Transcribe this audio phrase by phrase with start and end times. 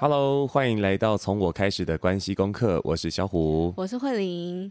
[0.00, 2.80] Hello，欢迎来到从我开始的关系功课。
[2.84, 4.70] 我是小虎，我是慧玲。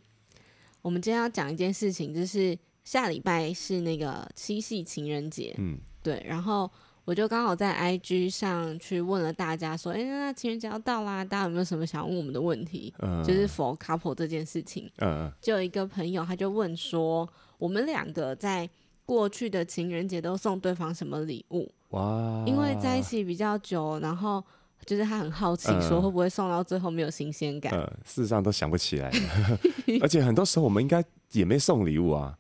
[0.82, 5.54] 我们今天要讲一件事情，就是下礼拜是那个七夕情人节。
[5.58, 6.26] 嗯，对。
[6.26, 6.72] 然后
[7.04, 12.94] 我就刚好在 IG 上去问了大家，说：“哎，那情人节要到啦，大家有没有什么想问我们的问题？
[13.00, 17.28] 嗯、就是 for couple 这件事情。”嗯，就有一个朋友他就问说
[17.60, 18.70] ：“我们两个在
[19.06, 24.42] 过去的情人节都送对方什么礼物？”哇，因为在一起比较久，然后。
[24.86, 27.74] 就是他很好奇，说会不会送到最后没有新鲜感？
[27.74, 29.12] 呃，呃，事实上都想不起来，
[30.02, 32.38] 而且很多时候我们应该也没送礼物啊，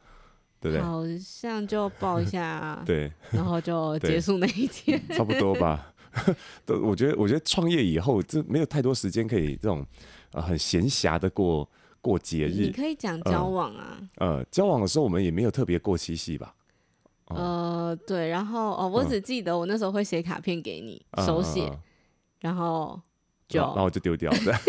[0.62, 0.82] 对不对？
[0.82, 5.94] 好像就抱一下， 对，然后就结束那一天，差不多吧。
[6.66, 9.86] 都我觉得，我觉得创业以后，这没有太多时间可以这种
[10.32, 11.70] 呃很闲暇的过
[12.02, 12.66] 过节日。
[12.66, 16.56] 你可以讲交往啊，呃，呃，交往的时候我们也没有特别过七夕吧？
[17.28, 21.70] 呃，对，然后哦，我只记得我那时候会写卡片给你，嗯、手写。
[22.40, 23.00] 然后
[23.48, 24.60] 就，然后我就丢掉 了，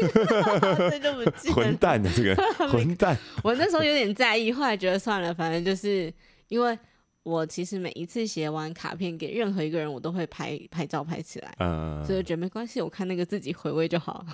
[0.90, 2.34] 这就不记混蛋的这个
[2.70, 3.16] 混蛋。
[3.42, 6.12] 我那时候有点在意，后来觉得算了，反正就是
[6.48, 6.78] 因为
[7.24, 14.24] 我其实每一次写完卡片给任何一个人，我都会拍拍照拍起来，嗯，所以我觉得没关系，我看那个自己回味就好，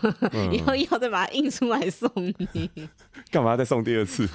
[0.53, 2.09] 以后、 以后要再把它印出来送
[2.53, 2.71] 你，
[3.31, 4.29] 干嘛再送第二次？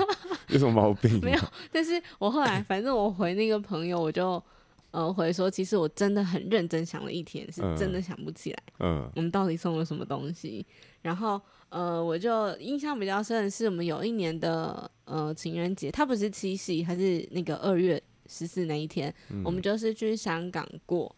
[0.48, 1.20] 有什么毛病？
[1.22, 1.40] 没有，
[1.72, 4.44] 但是我后来反正我回那个朋友，我就。
[4.92, 8.64] 呃，回说，其实我真的很认真想了一天，是真的想不起来。
[8.80, 10.66] 嗯，我们到底送了什么东西？
[11.02, 21.16] 然后，呃，我就印象比较深的是，我们有一年的呃情人节，它不是七夕，还是那个二月十四那一天，嗯，我们就是去香港过，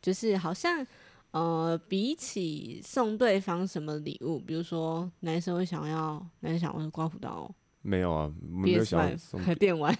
[0.00, 0.86] 就是好像
[1.32, 7.52] 呃，比起送对方什么礼物，比如说男生会想要，男生想要刮胡刀，
[7.82, 9.92] 没有啊，没有想要送电玩。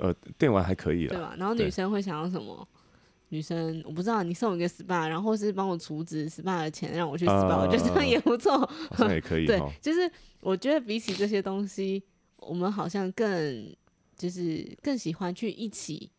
[0.00, 1.34] 呃，电玩还可以了，对吧？
[1.38, 2.66] 然后女生会想要什么？
[3.30, 9.44] 女生我不知道，你送我一个 SPA，然后是帮我储值 SPA 的钱，让我去 SPA，、呃、我觉得这样也不错，好像也可以。
[9.46, 10.10] 对，就是
[10.40, 12.02] 我觉得比起这些东西，
[12.38, 13.76] 我们好像更
[14.16, 16.10] 就是更喜欢去一起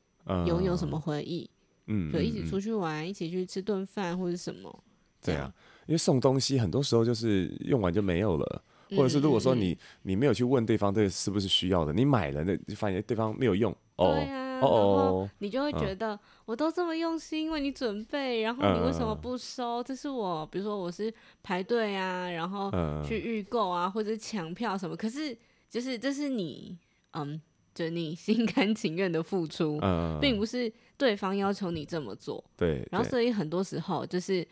[0.45, 1.49] 拥有什么回忆，
[1.87, 4.83] 嗯，就一起出去玩，一起去吃顿饭或者什么。
[5.23, 5.51] 对啊，
[5.87, 8.63] 因为送东西很多时候就是用完就没有了。
[8.91, 19.83] 或者是如果说你你没有去问对方这个是不是需要的，你买了那就发现对方没有用哦，对啊，哦，你就会觉得我都这么用心为你准备，然后你为什么不收？
[19.83, 21.13] 这是我比如说我是
[21.43, 22.71] 排队啊，然后
[23.03, 25.37] 去预购啊，或者抢票什么，可是
[25.69, 26.77] 就是这是你
[27.11, 27.39] 嗯，
[27.75, 29.79] 就你 心甘情愿的付出，
[30.19, 32.43] 并不是对方要求你这么做。
[32.57, 34.47] 对，然后所以很多时候就是。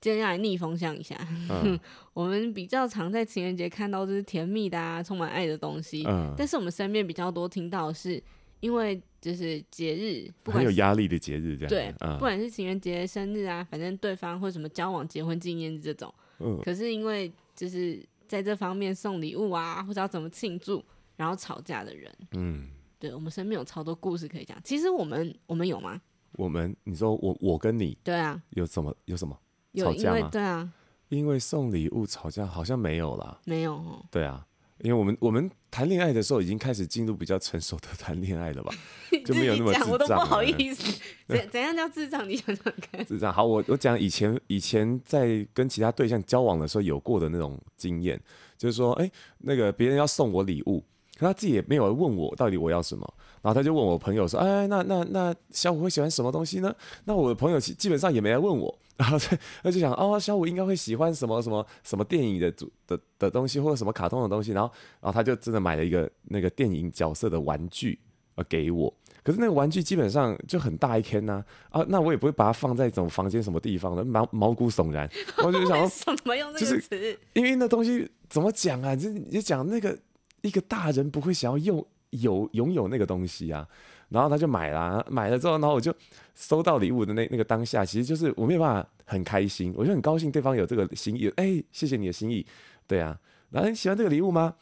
[0.00, 1.16] 今天要来逆风向一下，
[1.50, 1.78] 嗯、
[2.14, 6.04] 我们比较常在情人节看到就是甜蜜的啊，充满爱的东西。
[6.06, 8.22] 嗯、但是我们身边比较多听到的是，
[8.60, 11.68] 因为就是节日，不管很有压力的节日这样。
[11.68, 16.12] 对，嗯、不管是情人节、生日啊，反正对方或什么交往、结婚纪念日这种。
[16.38, 20.84] 嗯、可是因为就是在这方面送礼物啊，或者要怎么庆祝，
[21.16, 22.14] 然后吵架的人。
[22.32, 22.68] 嗯，
[23.00, 24.56] 对，我们身边有超多故事可以讲。
[24.62, 26.00] 其实我们我们有吗？
[26.32, 29.36] 我们你说我我跟你对啊，有什么有什么？
[29.78, 30.68] 有因为对啊，
[31.08, 34.04] 因为送礼物吵架好像没有啦，没有哦。
[34.10, 34.46] 对啊，
[34.80, 38.72] 因为我们我们谈恋爱的时候已经开始进入比较成熟的谈恋爱了吧，
[39.24, 39.90] 就没有那么智障。
[39.90, 42.28] 我都不好意思，怎怎样叫智障？
[42.28, 43.04] 你想想看。
[43.04, 48.20] 智障好，我我讲以前以前在跟其他对象交往的时候有过的那种经验，
[48.56, 50.84] 就是说，哎，那个别人要送我礼物。
[51.18, 56.72] 可他自己也没有问我到底我要什么，然后他就问我朋友说：“哎，那那那小五会喜欢什么东西呢？”
[57.04, 59.18] 那我的朋友基基本上也没来问我， 然后
[59.62, 67.98] 他就想：“哦，小五应该会喜欢什么什么什么电影的主的的东西，或者什么卡通的东西。”然后然后他就真的买了一个那个电影角色的玩具
[68.36, 68.92] 呃给我。
[69.24, 75.10] 可是那个玩具基本上就很大一颗呐啊，那我也不会把它放在什么房间什么地方的，毛毛骨悚然。
[75.44, 77.18] 我就想说， 怎么用这个词？
[77.34, 78.94] 因为那东西怎么讲啊？
[78.94, 79.98] 就你就讲那个。
[80.42, 83.66] 一个大人不会想要用有拥有那个东西啊，
[84.08, 85.94] 然后他就买了，买了之后，然后我就
[86.34, 92.46] 收到礼物的那那个当下，其实就是我没有办法很开心，我就很高兴对方有这个心意，哎，谢谢你的心意，
[92.86, 93.18] 对啊，
[93.50, 94.54] 然后你喜欢这个礼物吗？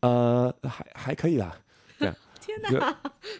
[0.00, 1.56] 呃，还还可以啦。
[2.44, 2.96] 天哪！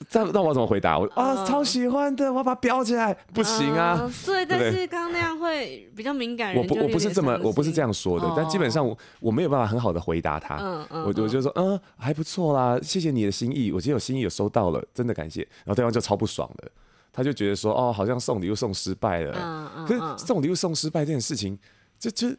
[0.09, 0.99] 这那我怎么回答？
[0.99, 4.11] 我啊，超喜欢的，我要把它裱起来，不行啊。
[4.25, 6.55] 对，但是刚刚那样会比较敏感。
[6.55, 8.33] 我不，我不是这么，我不是这样说的。
[8.35, 10.56] 但基本上我我没有办法很好的回答他。
[10.56, 11.03] 嗯嗯。
[11.03, 13.71] 我我就说，嗯，还不错啦，谢谢你的心意。
[13.71, 15.43] 我今天有心意，有收到了，真的感谢。
[15.65, 16.71] 然后对方就超不爽的，
[17.12, 19.37] 他就觉得说，哦，好像送礼物送失败了。
[19.39, 19.87] 嗯嗯。
[19.87, 21.59] 可是送礼物送失败这件事情，
[21.99, 22.35] 这这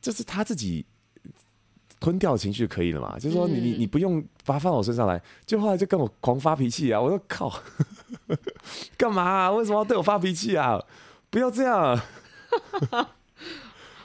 [0.00, 0.86] 这是他自己。
[2.00, 3.18] 吞掉情绪可以了嘛？
[3.20, 6.98] 就是说你你你不用把它放我身上来，就后来就跟我狂发脾气啊！
[7.00, 7.52] 我说靠，
[8.96, 9.50] 干嘛啊？
[9.52, 10.82] 为什么要对我发脾气啊？
[11.28, 12.00] 不要这样！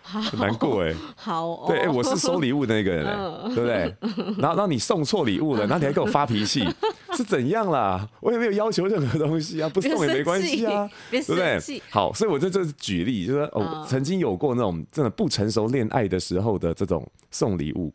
[0.05, 0.93] 很难过哎。
[1.15, 3.05] 好，哦，对，哎，我是收礼物的那个人，
[3.53, 3.95] 对不对？
[4.37, 6.63] 然后，让你送错礼物了，然后你还给我发脾气，
[7.17, 8.07] 是怎样啦？
[8.21, 11.59] 我也没有要求任何东西啊， 不送也没关系啊，对不对？
[11.89, 17.91] 好，所以我这这是举例，就是哦，曾经有过那种真的不成熟恋爱的时候的这种送礼物。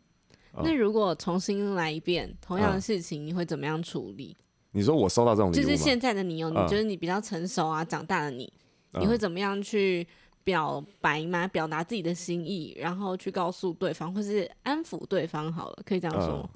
[0.63, 4.35] 那如果重新来一遍同样的事情，你会怎么样处理？
[4.73, 8.51] 你说我收到这种礼物，就是现在的你哦，你觉得你比较成熟啊，长大的你，
[8.99, 10.05] 你会怎么样去？
[10.43, 11.47] 表白吗？
[11.47, 15.51] 表达自己的心意，然后去告诉对方，或是安抚对方。
[15.51, 16.37] 好了，可以这样说。
[16.37, 16.49] 呃、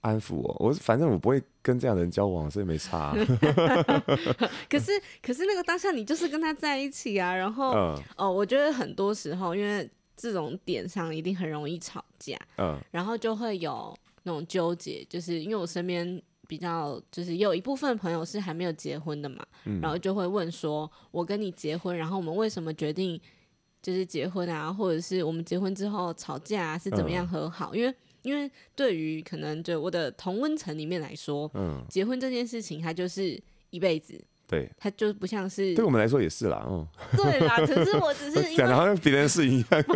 [0.00, 3.16] 安抚我，我反正我不会跟这样的人交往，所以没差、啊。
[4.68, 7.34] 可是，可是那个当下你就是跟他在一起啊。
[7.34, 12.36] 然后，哦、我觉得很多时候，因为这种点上一定很容易吵架。
[12.56, 12.80] 嗯、呃。
[12.90, 16.22] 然后就会有那种纠结，就是因为我身边。
[16.46, 23.20] 比较就是有一部分朋友是还没有结婚的嘛，嗯、然后就会问说：“我跟你结婚，然后我们为什么决定
[23.82, 24.72] 就是结婚啊？
[24.72, 33.38] 或者是我们结婚之后吵架、啊、是怎么样和好？”嗯、因为因为对于可能就我的同温层里面来说，嗯，结婚这件事情它就是
[33.70, 36.86] 一辈子，对，它就不像是对我们来说也是啦，嗯，
[37.16, 37.56] 对啦。
[37.58, 39.94] 可是我只是 讲的好像别人是一样， 不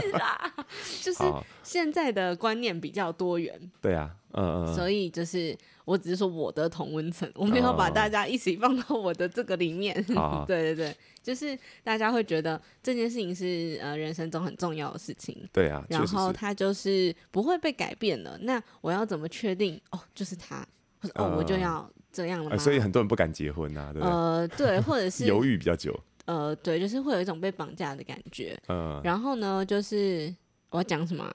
[0.00, 0.54] 是啦，
[1.02, 1.22] 就是
[1.62, 5.56] 现在的观念比较多元，对啊，嗯嗯，所以就是。
[5.86, 9.92] 我只是说我的同温层，我没有把大家一起放到我的这个里面。
[10.14, 10.46] Oh.
[10.46, 15.36] 对对对，就是大家会觉得这件事情是呃人生中很重要的事情。
[15.52, 18.38] 对啊，然后他就是不会被改变的。
[18.42, 19.80] 那我要怎么确定？
[19.90, 20.64] 哦，就是他，
[21.00, 22.50] 或者哦，我就要这样了吗？
[22.52, 24.14] 呃，所以很多人不敢结婚啊，对不对？
[24.14, 25.98] 呃，对，或者 是犹豫比较久。
[26.26, 28.56] 呃，对，就是会有一种被绑架的感觉。
[28.68, 29.00] 嗯。
[29.02, 30.34] 然后呢，就是
[30.70, 31.32] 我要讲什么？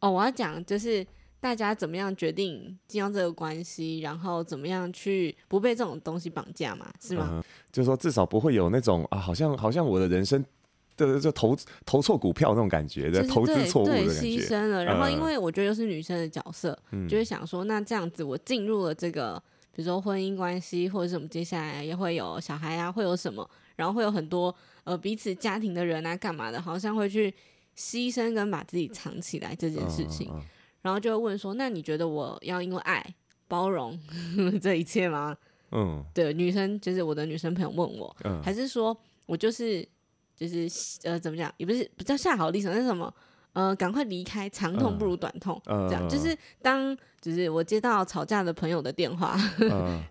[0.00, 1.06] 哦，我要讲就是。
[1.42, 6.86] 大家怎么样决定进入这个关系，然后怎么样去不被这种东西绑架嘛？
[7.00, 7.30] 是吗？
[7.32, 7.42] 嗯、
[7.72, 10.44] 就是说至少不会有那种啊，好像好像我的人生
[10.94, 14.84] 对就投投错股票那种感觉，的投资错误的感觉，牺牲了。
[14.84, 19.42] 然后因为我觉得又是女生的角色，嗯、就会想说，那这样子我进入了这个，
[19.74, 24.54] 比如说婚姻关系，或者是我们接下来也会有小孩啊，会有什么，然后会有很多
[24.84, 27.32] 呃彼此家庭的人啊，干嘛的，好像会去
[27.76, 30.30] 牺牲跟把自己藏起来这件事情。
[30.82, 33.14] 然后就会问说：“那你觉得我要因为爱
[33.46, 33.98] 包容
[34.60, 35.36] 这一切吗？”
[35.70, 38.94] 嗯，对，女生就是我的女生朋友问我，嗯、还是说
[39.26, 39.88] 我就是
[40.36, 40.68] 就是
[41.04, 43.14] 呃怎么讲，也不是不叫下好的立场，那是什么？
[43.52, 49.36] 呃，赶快离开，长痛不如短痛，嗯、这样、嗯、就是当就是我接到吵架的朋友的电话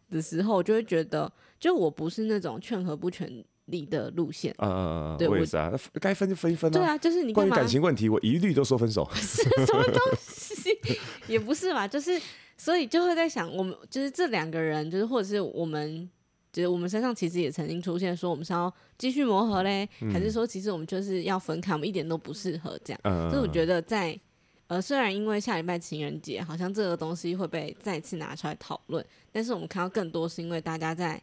[0.09, 4.53] 的时候，我就会觉得，就我不是那种劝和不劝离的路线。
[4.59, 6.73] 嗯嗯嗯，对，我也是啊，该分就分一分啊。
[6.73, 9.09] 对啊，就是你关于感情问题，我一律都说分手。
[9.15, 10.77] 是什么东西？
[11.27, 12.21] 也不是吧，就是
[12.57, 16.07] 所以就会在想，我们就是这两个人，就是或者是我们，
[16.51, 22.99] 就是我们身上其实也曾经出现说，我们是要继续磨合嘞，嗯、还是说其实我们就是要分开，我们一点都不适合这样。
[23.03, 24.19] 嗯、所以我觉得在
[24.67, 31.21] 呃，虽然因为下礼拜情人节，好像这个东西会被再次拿出来讨论，但是我们看到更多是因为大家在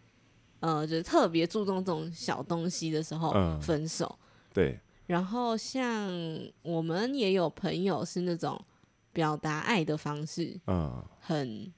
[0.60, 4.06] 呃，就是特别注重这种小东西的时候分手。
[4.20, 4.80] 嗯、对。
[5.06, 6.10] 然后像
[6.62, 8.60] 我们也有朋友是那种。
[9.10, 11.72] 表达爱的方式，嗯，很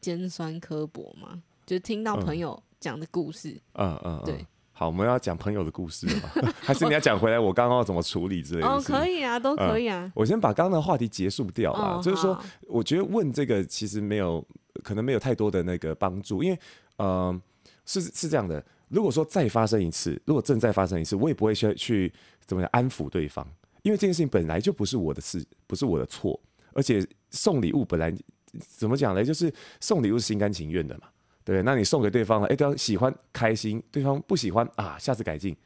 [0.00, 6.52] 尖酸刻薄嘛，就听到朋友讲的故事，嗯嗯，对，好，我们要讲朋友的故事了吗？
[6.60, 8.66] 还是你要讲回来我刚刚要怎么处理之类的？
[8.66, 10.10] 哦，可以啊，都可以啊。
[10.14, 14.44] 我先把刚刚的话题结束掉啊，就是说，我觉得问这个其实没有，
[14.82, 16.58] 可能没有太多的那个帮助，因为，
[16.98, 17.40] 嗯，
[17.84, 22.12] 是是这样的，如果说再发生一次，如果正再发生一次，我也不会去去
[22.46, 23.46] 怎么样安抚对方，
[23.82, 26.38] 因为这件事情本来就不是我的事，不是我的错。
[26.74, 28.14] 而且送礼物本来
[28.60, 29.24] 怎么讲呢？
[29.24, 31.08] 就是送礼物是心甘情愿的嘛，
[31.48, 31.62] 对不对？
[31.62, 35.56] 那你送给对方了，哎，对方喜欢开心，对方不喜欢啊，下次改进，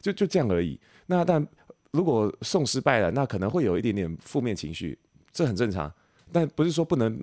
[0.00, 0.78] 就就这样而已。
[1.06, 1.44] 那但
[1.90, 4.96] 如果送失败了，那可能会有一点点负面情绪，
[5.32, 5.92] 这很正常。
[6.30, 7.20] 但不是说不能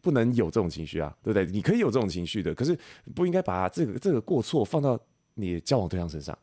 [0.00, 1.46] 不能有这种情绪啊，对不对？
[1.52, 2.76] 你可以有这种情绪的，可是
[3.14, 4.98] 不应该把这个这个过错放到
[5.34, 6.36] 你交往对象身上。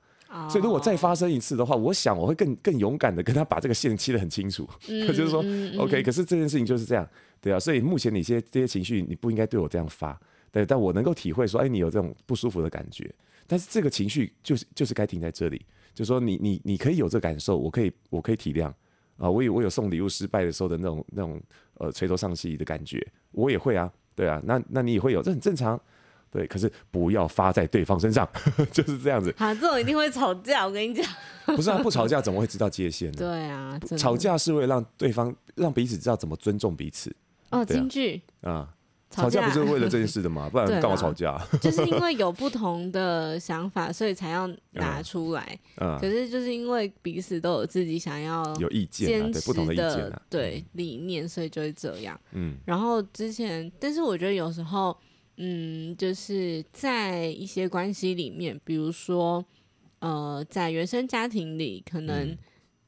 [0.50, 6.02] 所以，如果再发生一次的话，我想我会更更勇敢的跟他把这个线切得很清楚，嗯、 就是说、嗯、，OK。
[6.02, 7.06] 可是这件事情就是这样，
[7.42, 7.60] 对啊。
[7.60, 10.20] 所以目前你些这些情绪，你不应该对我这样发，
[10.52, 10.66] 对。
[10.66, 13.14] 但我能够体会说，哎，你有这种不舒服的感觉，
[13.48, 18.72] 但是这个情绪就是就是该停在这里，就是说你你你可以有这感受，我可以我可以体谅
[19.18, 19.30] 啊。
[19.30, 21.42] 我有我有送礼物失败的时候的那种那种
[21.76, 24.42] 呃垂头丧气的感觉，我也会啊，对啊。
[24.46, 25.80] 那那你也会有，这很正常。
[26.32, 28.30] 对，可是不要发在对方身上，
[28.72, 29.34] 就是这样子。
[29.36, 31.04] 好，这种一定会吵架，我跟你讲。
[31.48, 33.18] 不是啊，不吵架怎么会知道界限呢？
[33.18, 37.12] 对啊，吵架是为了让对方让彼此知道怎么尊重彼此。
[37.50, 38.72] 哦，京剧啊，
[39.10, 40.48] 吵架不是为了这件事的吗？
[40.52, 41.36] 不然干嘛吵架？
[41.60, 45.60] 就是因为有不同的想法，所以才要拿出来。
[45.78, 52.20] 嗯，可是就是因为彼此都有自己想要有意见、坚持的不同的意见、啊、对理念，所以就会这样。
[52.34, 54.96] 嗯，然后之前，但是我觉得有时候，
[55.38, 59.44] 嗯，就是在一些关系里面，比如说，
[60.00, 62.28] 呃，在原生家庭里，可能。
[62.28, 62.38] 嗯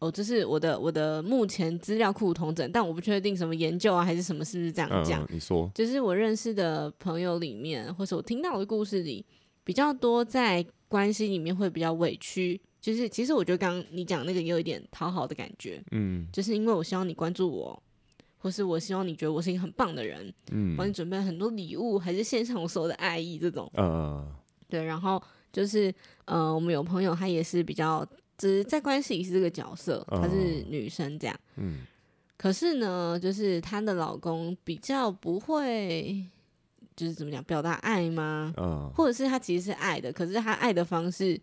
[0.01, 5.22] 哦，这是我的我的目前资料库同整，但我不确定什么研究啊还是什么，是不是这样讲？
[5.25, 9.24] 嗯，你说，就是我认识的朋友里面，或是我听到的故事里，
[9.63, 12.60] 比较多在关系里面会比较委屈。
[12.81, 17.84] 就是其实我觉得刚刚你讲那个也有一点讨好的感觉，嗯，就是因为我希望你关注我，
[18.39, 24.27] 或是我希望你觉得我是一个很棒的人，嗯，帮你准备了很多礼物，还是献上我所有的爱意这种，嗯，
[24.67, 25.22] 对，然后
[25.53, 25.93] 就是
[26.25, 28.03] 呃，我们有朋友他也是比较。
[28.41, 31.39] 只是在关系里是这个角色，她是女生这样。
[31.57, 31.86] 嗯，
[32.38, 36.25] 可是呢，就是她的老公比较不会，
[36.95, 38.51] 就是怎么讲，表达爱吗？
[38.57, 41.39] 嗯，或者是他其实是爱的，可是他爱的方式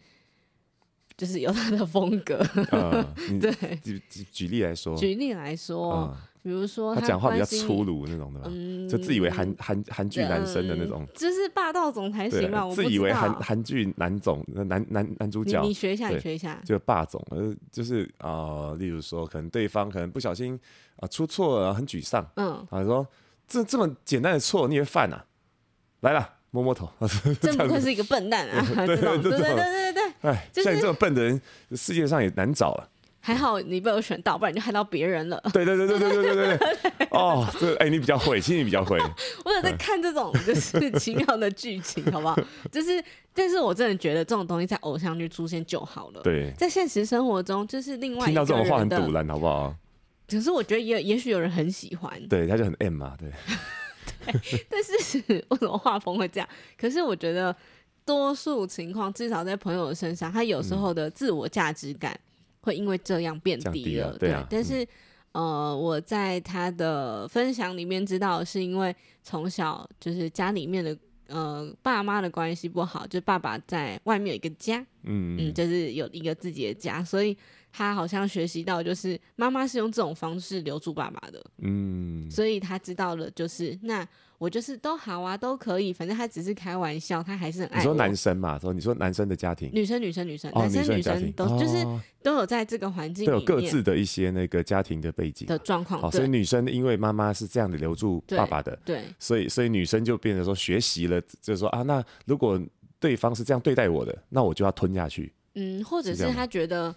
[1.16, 2.44] 就是有他的风格。
[3.40, 6.16] 对，举举举例来说，举例来说。
[6.42, 12.68] 比如说他讲话比较粗鲁那种的吧，嗯、就自以为韩韩韩剧男生的那种，就是霸道总裁型嘛。
[12.70, 18.30] 自以为韩韩剧男总男男男主角，你，你学一下，你学一下，就霸总，呃，就是啊、
[18.70, 20.54] 呃，例如说，可能对方可能不小心
[20.96, 23.06] 啊、呃、出错了，很沮丧，嗯，他说
[23.46, 25.24] 这这么简单的错你也犯啊？
[26.00, 26.88] 来了，摸摸头，
[27.40, 28.64] 真不愧是一个笨蛋啊！
[28.86, 31.40] 对对对对对对对，哎，像你这么笨的人，
[31.72, 32.88] 世界上也难找了。
[33.28, 35.38] 还好你被我选到，不然你就害到别人了。
[35.52, 37.08] 对对对对对对对对对。
[37.12, 38.98] 哦，这哎、欸，你比较会，其实你比较会。
[39.44, 42.34] 我有在看这种就是奇妙的剧情，好不好？
[42.72, 43.04] 就是，
[43.34, 46.22] 但是我真的觉得这种东西在偶像剧出现就好了。
[46.22, 49.76] 对，在现实生活中，就是另外一听到这种话很堵烂，好不好？
[50.26, 53.30] 可是我觉得也也许有人很喜欢，对，他就很 M 嘛，对。
[54.24, 56.48] 对， 但是为什么画风会这样？
[56.80, 57.54] 可是我觉得
[58.06, 62.18] 多数情况，至少在朋友的身上，他有时候的自我价值感。
[62.60, 64.86] 嗯会因为这样变低了，对，但是，
[65.32, 70.96] 呃，我在他的分享里面知道，是因为从小就是家里面的
[71.28, 77.36] 呃爸妈的关系不好，就爸爸在外面有一个家，嗯嗯，就是有一个自己的家，所以
[77.72, 84.06] 他好像学习到就是妈妈是用这种方式留住爸爸的，嗯，所以他知道了就是那。
[84.38, 87.78] 我就是都好啊，都可以，反正他只是开玩笑，他还是很爱。
[87.78, 88.56] 你说男生嘛？
[88.56, 91.84] 说你说男生的家庭，女生女生女生，男生女生都就是
[92.22, 96.00] 都有在这个环境里面，都有各自的一些那个家庭的背景的状况。
[96.00, 102.62] 哦所以女生因为妈妈是这样的留住爸爸的，对，所以所以女生就变成说学习了，就是说啊，那如果
[103.00, 105.32] 对方是这样对待我的，那我就要吞下去。
[105.54, 106.94] 嗯，或者是他觉得，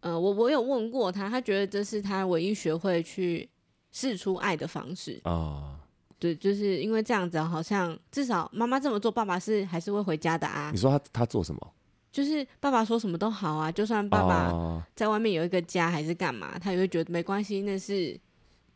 [0.00, 3.48] 呃，我我有问过他，他觉得这是他唯一学会去
[3.90, 5.80] 试出爱的方式啊。
[6.18, 10.70] 对，就是因为这样子，好像至少妈妈这么做，爸爸是还是会回家的啊。
[10.72, 11.72] 你说他他做什么？
[12.10, 18.18] 就是爸爸说什么都好啊，就算爸爸在外面有一个家还是干嘛，哦、他也会觉得没关系，那是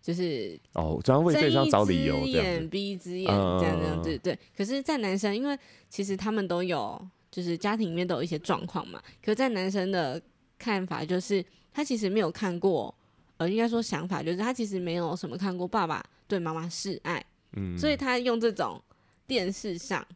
[0.02, 4.38] 就是哦，专门为对方找理由，睁一只眼闭一只眼，这样这样，对对。
[4.54, 5.58] 可是，在男生，因为
[5.88, 7.00] 其实他们都有，
[7.30, 9.00] 就是家庭里面都有一些状况嘛。
[9.24, 10.20] 可是在男生的
[10.60, 12.94] 看法，就是他其实没有看过，
[13.38, 17.24] 呃，应该说想法就是他其实没有什么看过爸爸对妈妈示爱。
[17.56, 18.80] 嗯，所以他用这种
[19.26, 20.06] 电视上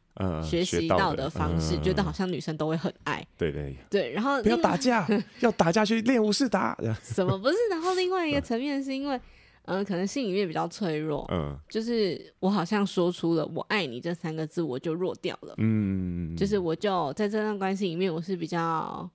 [0.45, 3.27] 学习到的方式，觉得好像女生都会很爱。
[3.37, 5.09] 对对对，然后不要打架，
[5.41, 6.77] 要打架去练武士打。
[7.03, 7.57] 什么不是？
[7.71, 9.21] 然后另外一个层面是因为，
[9.65, 11.29] 嗯，可能心里面比较脆弱。
[11.33, 15.55] 嗯，就是我好像说出了“我爱你”这三个字，我就弱掉了。
[15.59, 19.11] 嗯，就是我就在这段关系里面，我是比较，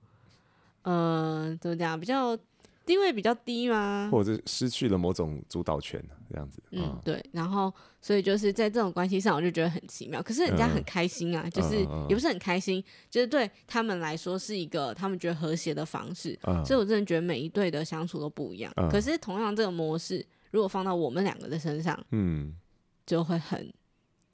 [0.82, 1.98] 嗯，怎么讲？
[1.98, 2.38] 比较。
[2.86, 4.08] 地位比较低吗？
[4.10, 6.60] 或者是失去了某种主导权，这样子。
[6.72, 7.24] 嗯，嗯对。
[7.30, 10.20] 然后，所以就是在这种关系上，我就觉得很奇妙。
[10.20, 11.76] 可是人家很开心啊，嗯、就是
[12.08, 16.36] 也不是很开心，嗯、就是对他们来说是一个他们觉得和谐的方式。
[16.42, 18.72] 嗯、所以我真的觉得每一对的相处都不一样。
[18.76, 22.56] 嗯、可是同样这个模式，如果放到我们两个的身上，嗯，
[23.06, 23.72] 就会很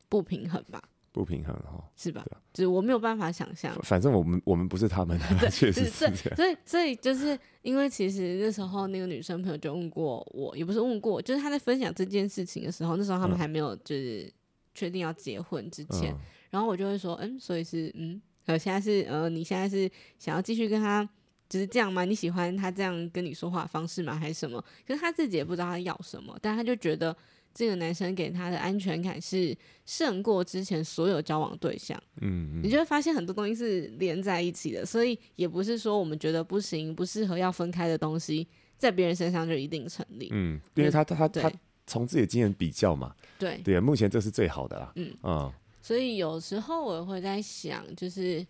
[0.08, 0.82] 不平衡吧。
[1.16, 2.22] 不平衡哈，是吧？
[2.52, 3.74] 就是我没有办法想象。
[3.82, 5.18] 反正我们我们不是他们，
[5.50, 6.36] 确实是这样。
[6.36, 14.30] 所以所以就是因为其实那时候那个女生朋友就问过我，也不是问过，就是她在分享这件事情的时候，那时候他们还没有就是
[14.74, 16.14] 确定要结婚之前，
[16.50, 21.08] 然后我就会说，嗯，所以是嗯，呃，现在是呃，你现在是想要继续跟他
[21.48, 22.04] 就是这样吗？
[22.04, 24.14] 你喜欢他这样跟你说话的方式吗？
[24.14, 24.62] 还是什么？
[24.86, 27.16] 可是他自己也不知道他要什么，但他就觉得。
[27.56, 38.46] 这个男生给他的安全感是胜过之前所有交往对象，嗯，嗯，你就会发现很多东西是连在一起的，所以也不是说我们觉得不行、不适合要分开的东西，
[38.76, 41.52] 在别人身上就一定成立，嗯，因为他他他他
[41.86, 43.14] 从自己的经验比较嘛。
[43.38, 44.92] 对对，目前这是最好的啦。
[44.96, 48.46] 嗯嗯，所以有时候我会在想，就是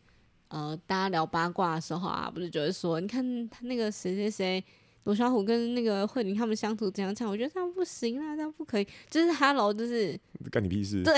[0.49, 4.65] 呃，大家聊八卦的时候啊，不是就会说，你看他那个谁谁谁。
[5.07, 7.15] 罗小虎跟那个慧玲他们相处怎样？
[7.15, 8.87] 这样我觉得这样不行啊，这样不可以。
[9.09, 10.19] 就是 Hello，就是
[10.51, 11.03] 干你屁事。
[11.03, 11.15] 对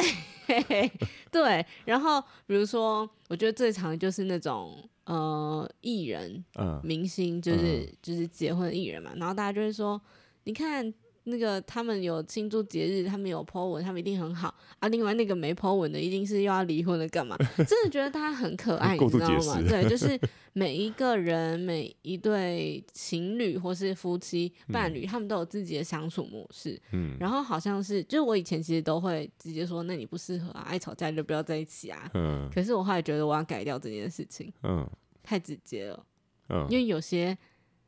[1.33, 1.67] 对。
[1.85, 9.11] 然后比如说，我觉得最常就是那种呃艺人、嗯、明星，就是、嗯、就是结婚艺人嘛。
[9.17, 10.01] 然后大家就会说，
[10.45, 10.95] 你看。
[11.25, 14.89] 那个他们有庆祝节日，他们有 po 文，他们一定很好啊。
[14.89, 17.37] 另外那个没 po 文的，一定是又要离婚了，干嘛？
[17.69, 19.61] 真的觉得他很可爱，你知道吗？
[19.69, 20.19] 对，就 是
[20.53, 26.81] 每一个人，每一对情侣或是夫妻伴侣，嗯、他们都有自己的相处模式。
[26.93, 32.11] 嗯，然后好像是，就是我以前其实都会直接说，那你不适合啊，爱吵架就不要在一起啊。
[32.15, 34.53] 嗯，可是我后来觉得我要改掉这件事情。
[34.63, 34.89] 嗯，
[35.23, 36.07] 太直接了。
[36.49, 37.37] 嗯，因为有些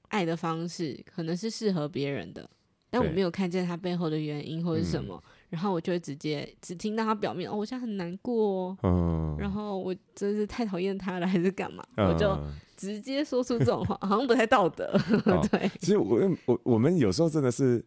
[0.08, 2.48] 爱的方式可能是适合别人的。
[2.90, 11.84] 但我没有看见他背后的原因或者什么，嗯、然后我就会直接只听到他表面，哦，我现在很难过，哦，嗯、然后我真是太讨厌他了，还是干嘛？
[11.96, 12.36] 嗯、我就
[12.76, 14.86] 直接说出这种话，好像不太道德。
[15.26, 17.84] 哦、 对，其实我我我们有时候真的是，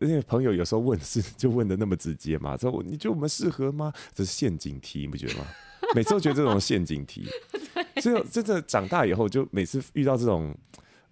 [0.00, 3.92] 因为朋友有时候问是就问的那么直接嘛，说你觉得我们适合吗？
[4.14, 5.46] 这是陷阱题，你不觉得吗？
[5.94, 7.26] 每次都觉得这种陷阱题，
[8.00, 10.56] 所以真的长大以后，就每次遇到这种。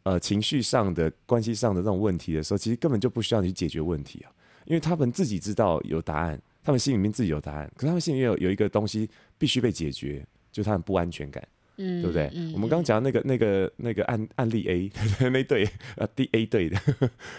[0.05, 4.33] 呃，情绪上的、关系上的这种问题的时候，其实根本就不需要你去解决问题啊，
[4.67, 12.29] 因为他们自己知道有答案，他们心里面自己有答案，可是他们心里面有有一个东西必须被解决，就是他们不安全感，嗯，对不对？
[12.35, 14.91] 嗯、我们刚刚讲的那个、那个、那个案案例 A
[15.31, 16.79] 那对呃 D A 队的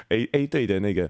[0.10, 1.10] A A 队的那个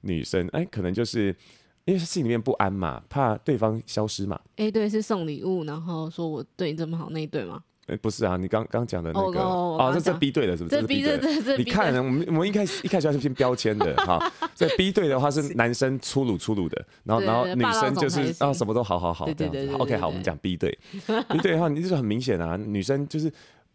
[0.00, 1.36] 女生，哎，可能就是
[1.84, 4.40] 因为心里面不安嘛，怕对方消失嘛。
[4.56, 7.62] A 队是送礼物，然后说我对你这么好那一对吗？
[7.86, 10.80] 哎、欸，不是啊，你刚刚讲的那个哦，这这 B 队的是不是？
[10.80, 14.32] 这 B 队，这你看，我们我们一开始一开始要先标签的哈。
[14.56, 19.74] 这 B 队的话是男生粗鲁粗鲁的，然后然后女生就是啊什么都好好好这样子。
[19.74, 20.78] OK，好，我们讲 B 队。
[21.28, 23.30] B 队的话，你就是很明显啊，女生就是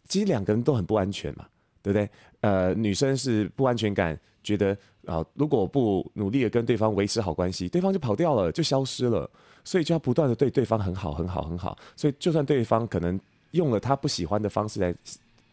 [0.08, 1.44] 其实两个人都很不安全嘛，
[1.80, 2.10] 对不对？
[2.40, 9.30] 呃，女生是不安全感，觉得啊，如果不努力的跟对方维持好关系，对方就跑掉了，就消失了，
[9.62, 13.20] 所以就要不断的对对方很好很好很好，所以就算对方可能。
[13.52, 14.94] 用了他不喜欢的方式来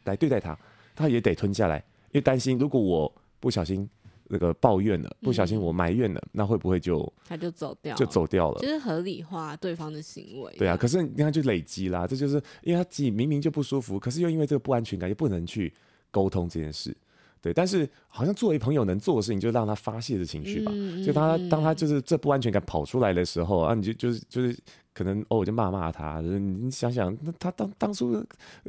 [0.04, 0.58] 来对待他，
[0.96, 3.88] 他也得吞下来，因为担心如果我不小心
[4.28, 10.54] 那个抱怨了，不小心我埋怨了，嗯、那会不会就他就走掉，就走掉了，就是合理化对方的行为。
[10.58, 15.74] 对啊，可是你看就累积啦，这就是因为他自己明明就不舒服，可是又因为这个不安全感，又不能去
[16.12, 16.96] 沟通这件事。
[17.48, 20.72] 对，但是好像作为朋友能做的事情，就让他发泄的情绪吧。
[20.76, 24.58] 嗯、就当他当他就是这不安全感跑出来的时候啊，你就就是就是
[24.94, 26.20] 可能哦，我就骂骂他。
[26.20, 28.22] 你想想，那他当当初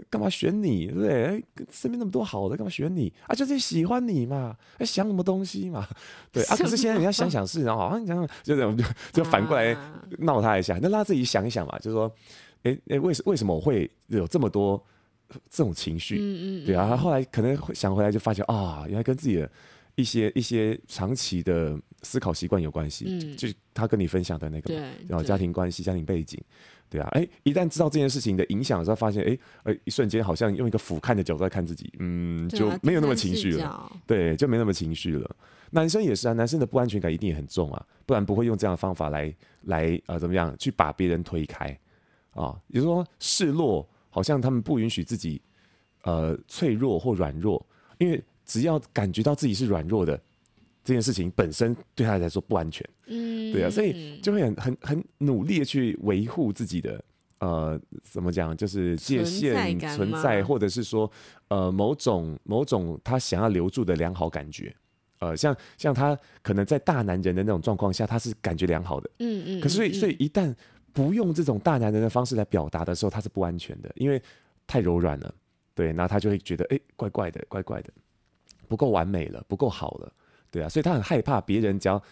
[0.09, 1.45] 干嘛选你，对不对？
[1.73, 3.35] 身边那么多好的，干嘛选你啊？
[3.35, 5.89] 就是喜欢你嘛，想什么东西嘛？
[6.31, 6.57] 对啊。
[6.57, 9.77] 可是现在你要想想是，然后好像你想想，就这样就就反过来
[10.19, 12.13] 闹他一下，那让他自己想一想嘛，就是说，
[12.63, 14.81] 哎哎，为什为什么我会有这么多？
[15.51, 19.51] 这种情绪，嗯嗯，对啊，他后来可能想回来就发现啊，原来跟自己的
[19.95, 26.41] 一些一些长期的思考习惯有关系，嗯，就他跟你分享的那个，对，然后家庭关系、家庭背景，
[26.89, 35.37] 对啊，哎，一旦知道这件事情的影响的时候，发现哎，呃，一瞬间好像用一个俯瞰的角度在看自己，嗯，就没有那么情绪了，对，就没那么情绪了。
[35.71, 41.79] 男生也是啊，男生的不安全感一定也很重啊，不然不会用这样的方法来来呃怎么样去把别人推开。
[42.31, 43.87] 啊，也就是说示弱。
[44.11, 45.41] 好像他们不允许自己，
[46.03, 47.65] 呃，脆弱或软弱，
[47.99, 50.17] 因为只要感觉到自己是软弱的，
[50.83, 52.89] 这件事情本身对他来说不安全。
[53.07, 57.05] 嗯，对啊，所以就会很很很努力的去维护自己的，
[57.41, 61.11] 呃，怎么讲，就是界限存在，或者是说，
[61.49, 64.75] 呃，某种某种他想要留住的良好感觉。
[65.21, 69.11] 呃，像像他可能在大男人的那种状况下，他是感觉良好的。
[69.19, 69.61] 嗯嗯。
[69.61, 70.55] 可是所以所以一旦
[70.99, 74.21] 不用这种大男人的方式来表达的时候，他是不安全的，因为
[74.67, 75.33] 太柔软了。
[75.73, 77.93] 对，然后他就会觉得，哎，怪怪的，怪怪的，
[78.67, 80.13] 不够完美了，不够好了，
[80.51, 82.03] 对啊，所以他很害怕别人只要，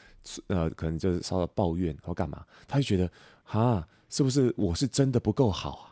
[0.46, 3.10] 呃，可能就是稍稍抱怨或干嘛，他就觉得，
[3.42, 5.84] 哈，是不是我是真的不够好啊？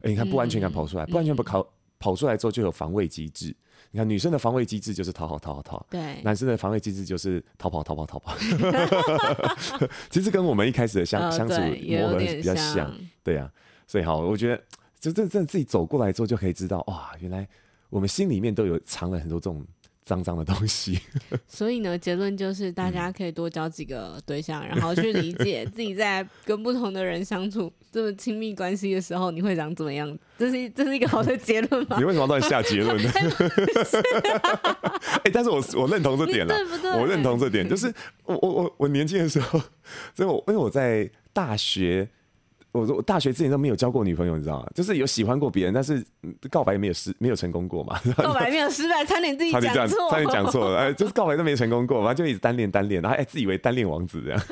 [0.00, 1.73] 哎，你看不安全感跑出来，不安全感跑、
[2.04, 3.46] 跑出来之后就有防卫机制。
[3.90, 5.86] 你看，女生的防卫机制就是讨好、讨好、讨好。
[5.88, 6.20] 对。
[6.22, 8.36] 男生的防卫机制就是逃跑、逃跑、逃跑。
[10.10, 13.50] 其实跟我们一开始的相、呃、相处磨合比较像，对啊。
[13.86, 14.62] 所以好，我觉得
[15.00, 17.48] 就真正自己走过来之后，就可以知道哇，原来
[17.88, 19.64] 我们心里面都有藏了很多这种
[20.04, 21.00] 脏脏的东西。
[21.48, 30.16] 所以呢，结论就是大家可以多交几个对象，嗯、然后去理解自己在跟不同的人相处这么亲密关系的时候，你会长怎么样？
[30.38, 31.96] 这是这是一个好的结论吗？
[31.98, 33.10] 你为什么要下结论呢？
[35.14, 36.90] 哎、欸，但是我我认同这点了，对不对？
[36.92, 37.92] 我认同这点，就是
[38.24, 39.60] 我我我我年轻的时候，
[40.14, 42.08] 所以我因为我在大学。
[42.74, 44.66] 我说我大学之前都没有交过女朋友，你知道吗？
[44.74, 46.04] 就是有喜欢过别人，但是
[46.50, 48.00] 告白也没有失，没有成功过嘛。
[48.18, 50.78] 告白没有失败，差点自己讲错，差点讲错了。
[50.82, 54.42] 哎，就是告白都没成功过，然后就一直单恋单恋，然后哎自以为单恋王子这样。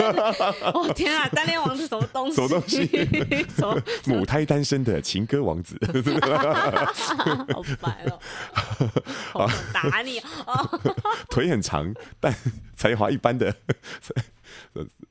[0.72, 2.36] 哦天啊，单恋王子什么东西？
[2.36, 2.86] 什么东西？
[3.54, 5.78] 什么母胎单身的情歌王子？
[7.52, 8.18] 好白哦！
[9.32, 10.80] 好打你哦！
[11.28, 12.34] 腿很长，但
[12.74, 13.54] 才华一般的。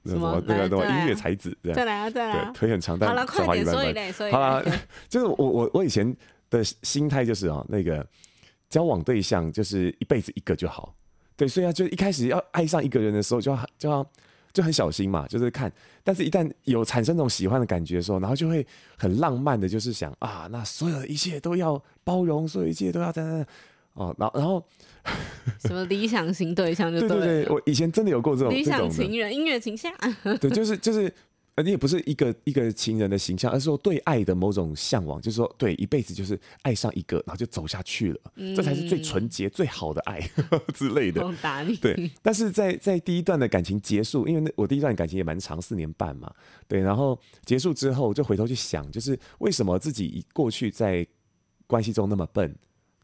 [0.06, 4.32] 什么那个那个音乐才子这样，再来啊再来啊，腿很长，但才华一般般。
[4.32, 4.64] 好了，
[5.10, 6.16] 就是我我我以前
[6.50, 8.06] 的心态就是啊，那个
[8.70, 10.96] 交往对象就是一辈子一个就好。
[11.36, 14.06] 对，所以啊，就一开始要爱上一个人的时候，就要就要
[14.54, 15.72] 就很小心嘛，就是看。
[16.04, 18.66] 但是，一旦有产生那种喜欢的感觉的时候，然后就会
[18.98, 23.46] 很浪漫的，就是想啊，那所有的一切都要包容，所有一切都要在那。
[23.96, 24.64] 哦，然后然后
[25.62, 29.92] 什么理想型对象就对，对对对，我以前真的有过这种理想情人、音乐倾向，
[30.40, 31.12] 对，就是就是，
[31.56, 40.20] 呃，你也不是一个一个情人的形象，而是说对爱的某种向往，就是说对一辈子就是爱上一个，然后就走下去了，嗯、这才是最纯洁、最好的爱
[40.74, 41.24] 之类的。
[41.42, 46.30] 打你对，但是在在第一段的感情结束，因为那我第一段感情也蛮长，四年半嘛，
[46.68, 51.08] 对，然后结束之后就回头去想，就是为什么自己过去在
[51.66, 52.54] 关系中那么笨。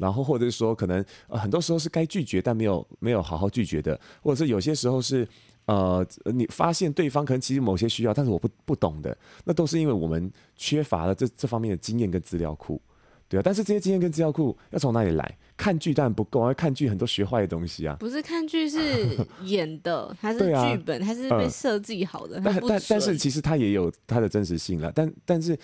[0.02, 5.28] 然后，或者是说，可能呃，很多时候是该拒绝，但没有没有好好拒绝的，或者是有些时候是，
[5.66, 12.82] 呃，你发现对方可能其实某些需要，但是我不不懂的，那都是因为我们缺乏了这这方面的经验跟资料库，
[13.30, 13.44] 对啊。
[13.46, 15.38] 但是这些经验跟资料库要从哪里来？
[15.56, 17.96] 看剧当然不够啊，看剧很多学坏的东西啊。
[18.00, 22.42] 不是看剧是演的， 它是剧本，它、啊、是被设计好的。
[22.44, 24.92] 但但但是其实它也有它的真实性了。
[24.96, 25.56] 但但是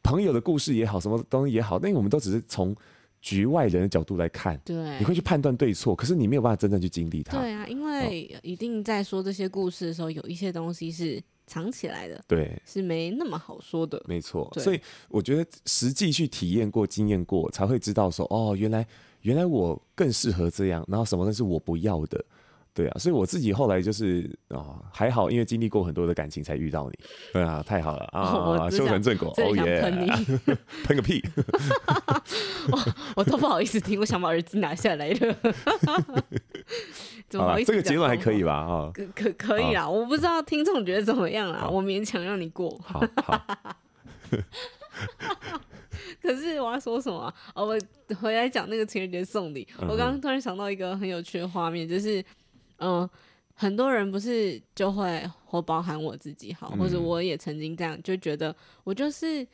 [0.00, 2.72] 朋友的故事也好，什么东西也好，那我们都只是从。
[3.20, 7.38] 局外人的角度来看，对，你会去判断对错，可是你没有办法真正去经历它。
[7.38, 14.02] 对啊，因为一定在说这些故事的时候，有一些东西是藏起来的，对，是没那么好说的。
[14.06, 18.86] 没错，所以我觉得实际去体验过、经验过，才会知道说，哦，原来
[19.22, 22.24] 原来我更适合这样，然后什么那是我不要的。
[22.80, 26.98] 对啊，所以我自己后来就是啊、哦，还好，因为经历过很多的感情才遇到你。
[27.30, 29.34] 对啊，太好了啊，修成正果。
[29.36, 29.82] 哦耶！
[30.84, 31.22] 喷个屁！
[32.72, 35.36] 我我都不好意思听，我想把耳机拿下来了。
[37.28, 37.70] 怎么好意思？
[37.70, 38.54] 这个结论还可以吧？
[38.54, 42.80] 啊，可可可以啦，我不知道听众觉得怎么样啦，我勉强让你过。
[42.82, 43.44] 好，好。
[46.22, 47.34] 可是我要说什么、啊？
[47.54, 47.78] 哦，我
[48.16, 49.68] 回来讲那个情人节送礼。
[49.82, 52.24] 我刚刚突然想到一个很有趣的画面，就是。
[52.80, 53.08] 嗯，
[53.54, 59.46] 很多人不是就会或包含我自己好，或者我也曾经这样，就觉得我就是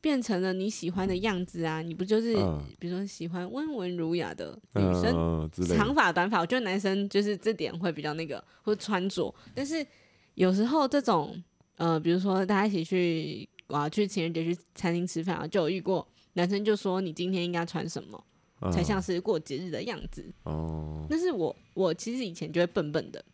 [0.00, 1.82] 变成了你喜欢的样子啊！
[1.82, 2.34] 你不就是
[2.78, 6.40] 比如说喜欢温文儒雅的女生，长发短发？
[6.40, 9.34] 我觉得男生就是这点会比较那个，会穿着。
[9.52, 9.84] 但是
[10.34, 11.42] 有时候这种
[11.76, 18.24] 呃，比如说大家一起去我要，去情人节去餐厅吃饭啊，就有遇过男生就说你今天应该穿什么？
[18.72, 21.06] 才像是过节日的样子哦。
[21.08, 23.24] 但是我我其实以前就会笨笨的，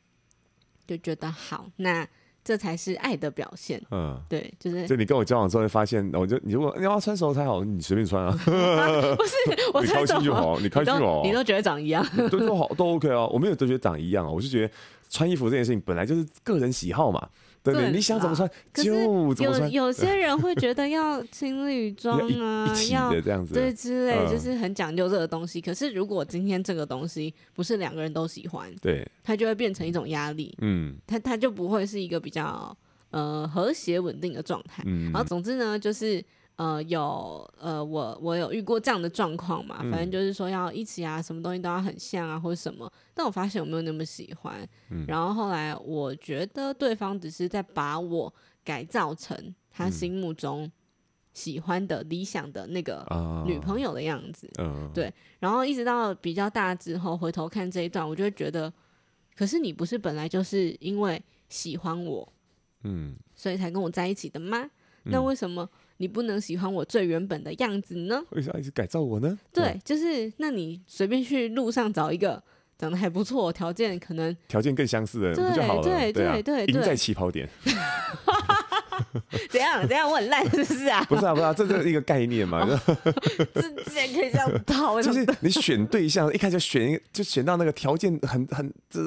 [0.86, 2.06] 就觉得好，那
[2.44, 3.82] 这才是爱的表现。
[3.90, 4.86] 嗯，对，就是。
[4.86, 8.30] 就你跟我交往之后会发现，我就你如果你要穿什么才好，你随便穿啊。
[8.36, 9.34] 不是，
[9.72, 13.26] 我你开心就好，你开心就好，你都觉得长一样， 都都好都 OK 啊。
[13.28, 14.74] 我没有都觉得长一样啊，我是觉得
[15.08, 17.28] 穿衣服这件事情本来就是个人喜好嘛。
[17.64, 18.84] 对对，你想怎么穿就
[19.34, 19.72] 怎么穿。
[19.72, 25.60] 有有些人会觉得要情侣装啊， 要这样子，对之类，就是很讲究这个东西。
[25.60, 30.54] 可是如果今天这个东西不是两个人都喜欢，对，它就会变成一种压力。
[30.60, 32.76] 嗯，它它就不会是一个比较
[33.10, 34.82] 呃和谐稳定的状态。
[34.86, 36.24] 嗯，然后总之呢，就是。
[36.56, 39.78] 呃，有呃，我我有遇过这样的状况嘛？
[39.90, 42.88] 反正就是说要一起啊，什么东西都要很像啊，或者什么。
[43.12, 44.66] 但我发现我没有那么喜欢。
[44.90, 50.70] 嗯、然后后来我觉得对方只是在把我改造成他心目中
[51.32, 53.04] 喜欢的理想的那个
[53.44, 54.48] 女朋友的样子。
[54.58, 55.12] 嗯、对。
[55.40, 58.72] 然后一直到比较大之后，回头看这一段，我就会觉得，
[59.34, 62.32] 可是你不是本来就是因为喜欢我，
[62.84, 64.70] 嗯，所以才跟我在一起的吗？
[65.06, 65.68] 那为什么？
[65.98, 68.22] 你不能喜欢我最原本的样子呢？
[68.30, 69.38] 为啥一直改造我呢？
[69.52, 72.42] 对，就是那你随便去路上找一个
[72.76, 75.82] 长得还不错、条件可能条件更相似的人不就好了？
[75.82, 77.48] 对对对对，赢在起跑点。
[79.50, 80.10] 怎样怎样？
[80.10, 81.02] 我很烂是不是啊？
[81.08, 82.66] 不是啊，不是啊，这是一个概念嘛。
[82.66, 83.62] 这
[84.14, 89.00] 可以这样套，就是你选对象，一开始选一个，就选到那个条件很很这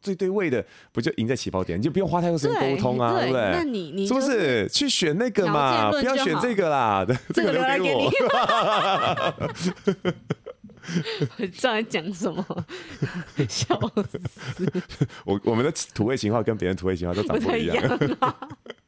[0.00, 1.78] 最对位的，不就赢在起跑点？
[1.78, 3.50] 你就不用花太多时间沟通啊，对不对？
[3.52, 5.90] 那你你是不是去选那个嘛？
[5.90, 8.10] 不要选这个啦，这个留给我。
[11.38, 12.44] 我知道在讲什么，
[13.48, 13.78] 笑
[14.10, 14.66] 死！
[15.24, 17.76] 我我们的土味情话跟别人土味情话都长不一样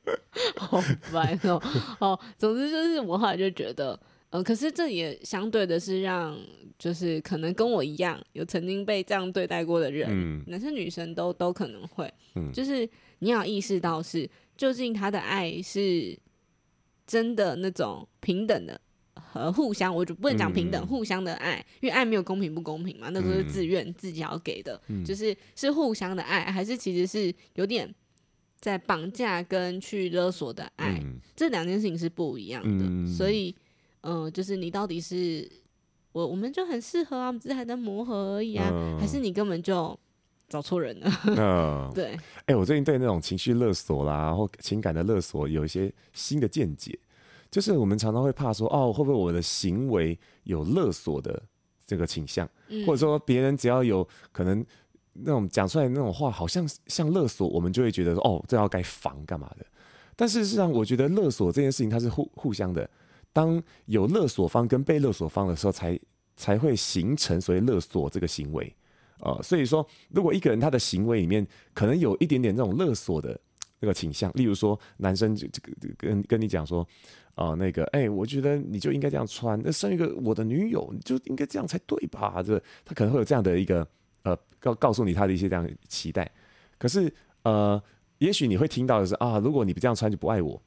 [0.56, 1.60] 好烦哦。
[2.00, 3.98] 哦，总之就是我后来就觉得，
[4.30, 6.38] 呃，可是这也相对的是让，
[6.78, 12.88] 就是可能跟我一样有曾经被这样对待过的人，嗯、男生女生都都可能会，嗯、就是
[13.20, 16.18] 你要意识到是究竟他的爱是
[17.06, 18.80] 真的那种平等的。
[19.14, 27.94] 和互相，我就不能讲平等，嗯、互相的爱，因为爱没有公平不公平嘛，那都是自愿、嗯、自己要给的，嗯、就是是互相的爱，还是其实是有点
[28.62, 33.52] 在绑架跟去勒索的爱，嗯、这两件事情是不一样的，嗯、所以，
[34.02, 35.50] 嗯、呃，就是你到底是
[36.12, 39.98] 我，我们就很适合啊，我们只是还在磨合而已啊，嗯、还是你根本就
[40.48, 41.10] 找错人了？
[41.26, 46.96] 嗯、 对，哎、欸，我最近对那种情绪勒索啦，或情感的勒索有一些新的见解。
[47.50, 51.42] 就是我们常常会怕说，哦，会不会我的行为有勒索的
[51.84, 54.64] 这个倾向，嗯、或者说别人只要有可能
[55.12, 59.66] 那种讲出来那种话，好像像勒索，我们就会觉得说，哦，这要该防干嘛的。
[60.16, 62.88] 但事实上，我觉得勒索这件事情它是互互相的，
[63.32, 65.98] 当有勒索方跟被勒索方的时候才，
[66.36, 68.74] 才会形成所谓勒索这个行为。
[69.20, 73.38] 呃，所以说，如果一个人他的行为里面可能有一点点这种勒索的
[73.80, 76.86] 那个倾向，例如说男生就这个跟跟你讲说。
[77.34, 79.58] 啊、呃，那个，哎、我觉得你就应该这样穿。
[79.64, 82.42] 那生一个我的女友，你就应该这样才对吧？
[82.42, 83.88] 这他可能会有这样的一个，
[84.62, 86.30] 告告诉你他的一些这样的期待。
[86.78, 87.82] 可是呃，
[88.18, 90.62] 也许你会听到的是啊，如果你不这样穿就不爱我。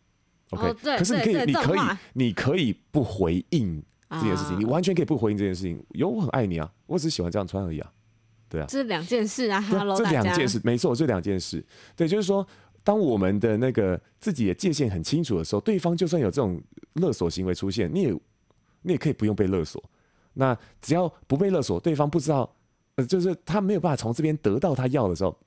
[0.52, 1.80] OK，、哦、可是你可以，你可以，
[2.14, 5.84] 你可以不回应这件事情，啊、你完全可以不回应这件事情。
[5.94, 7.92] 有我很爱你啊，我只是喜欢这样穿而已啊。
[8.48, 9.64] 对啊，这两件事啊，
[9.98, 11.66] 这两件事，没错，这两件事。
[11.96, 12.46] 对，就是说。
[12.86, 16.62] 当我们的那个自己的界限很清楚的时候，对方就算有这种
[16.94, 18.12] 勒索行为出现，你也
[18.84, 19.84] 你也可以不用被勒索。
[20.36, 22.56] 那只要不被勒索，对方不知道，
[22.96, 25.38] 呃，就是他没有办法从这边得到他要的时候，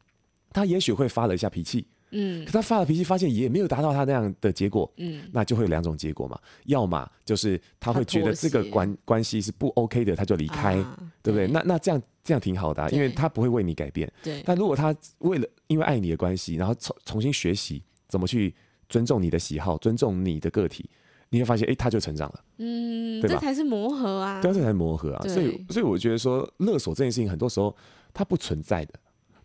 [0.53, 1.87] 他也许会发了一下脾气。
[2.11, 11.47] 嗯，可他发了脾气，发现也没有达到他那样的结果，嗯，那就会有两种结果嘛，要么就是他会觉得这个关关系是不 OK 的，他就离开，啊、对不对？
[11.47, 14.43] 对，那那这样这样挺好的、啊，因为他不会为你改变，对。
[14.47, 18.55] 但如果他为了因为爱你的关系，然后重重新学习怎么去
[18.89, 20.89] 尊重你的喜好，尊重你的个体，
[21.31, 23.35] 你会发现，哎，他就成长了，嗯，对吧？
[23.35, 25.27] 这才是磨合啊，对，这才是磨合啊。
[25.29, 27.75] 所以，所以我觉得说勒索这件事情，很多时候
[28.13, 28.95] 它不存在的，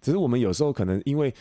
[0.02, 1.34] 只是我们有时候可能因为。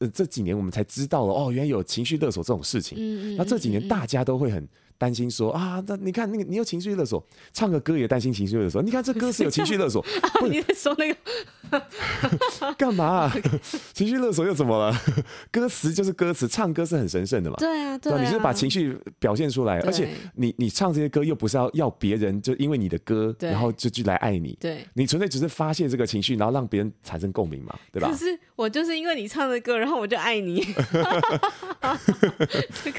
[0.00, 2.98] 呃，这几年我们才知道了哦，原来有情绪勒索这种事情。
[3.00, 4.68] 嗯，那这几年大家都会很
[4.98, 8.82] 担心说啊，那你看那个你有情绪勒索，唱个歌也担心情绪勒索。
[8.82, 10.02] 你看这歌是有情绪勒索，
[10.40, 11.86] 不是你在说那个
[12.78, 13.36] 干嘛、啊？
[13.92, 14.96] 情绪勒索又怎么了？
[15.50, 17.56] 歌词就是歌词，唱歌是很神圣的嘛。
[17.58, 24.56] 对啊，对啊，对，你是把情绪表现出来，而且你你唱这些歌又不是要要别人就因为你的歌，然后就去来爱你。
[24.60, 28.10] 对，你纯粹只是发泄这个情绪，然后让别人产生共鸣嘛，对吧？
[28.56, 30.66] 我就是因为你唱的歌，然后我就爱你。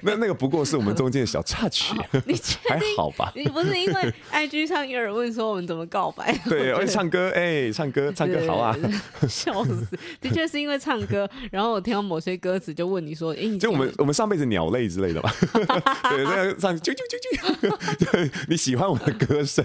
[0.01, 2.35] 那那个不过是我们中间的小插曲，你
[2.67, 3.31] 还好吧？
[3.35, 6.35] 你不是因为 IG 上有人问说我们怎么告白？
[6.49, 8.75] 对，而且唱歌，哎，唱歌，唱歌好啊！
[9.29, 9.87] 笑死，
[10.19, 15.31] 的确是因为唱歌，然后我听到某些歌词就问你说，哎，就我们我们上辈子鸟类之类的吧？
[16.09, 17.15] 对，这样唱啾啾啾
[17.69, 19.63] 啾， 对，你喜欢我的歌声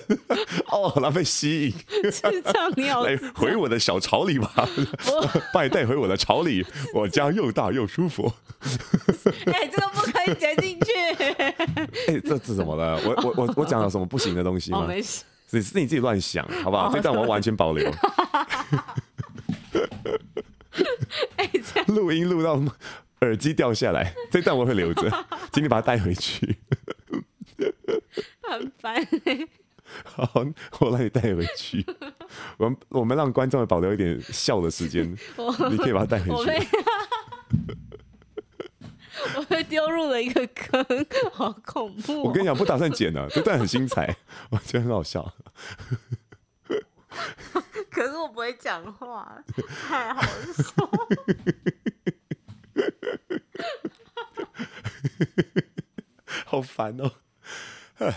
[0.68, 4.68] 哦，然后被吸引，是唱鸟，来回我的小巢里吧，
[5.54, 5.87] 把你带。
[5.87, 8.32] 回我的巢里，我家又大又舒服。
[9.46, 10.92] 哎、欸，这个不可以剪进去。
[11.22, 11.54] 哎、
[12.09, 13.00] 欸，这这怎么了？
[13.04, 14.78] 我我我我讲了什么不行的东西吗？
[14.82, 16.88] 哦、没事，是是你自己乱想，好不好？
[16.88, 17.88] 哦、这段我完全保留。
[21.36, 21.50] 哎，
[21.88, 22.60] 录音录到
[23.20, 25.10] 耳机掉下来，这段我会留着，
[25.52, 26.58] 请你把它带回去。
[28.42, 29.48] 很烦、欸。
[30.04, 30.44] 好，
[30.80, 31.84] 我让你带回去。
[32.58, 35.10] 我们我们让观众保留一点笑的时间，
[35.70, 36.68] 你可以把它带回去。
[39.36, 40.84] 我被丢入了一个坑，
[41.32, 42.22] 好恐怖、哦！
[42.24, 44.16] 我跟你讲，不打算剪了，这段很精彩，
[44.50, 45.32] 我觉得很好笑。
[47.96, 49.42] 可是我不会讲话，
[49.88, 50.90] 太好笑。
[56.44, 57.11] 好烦哦。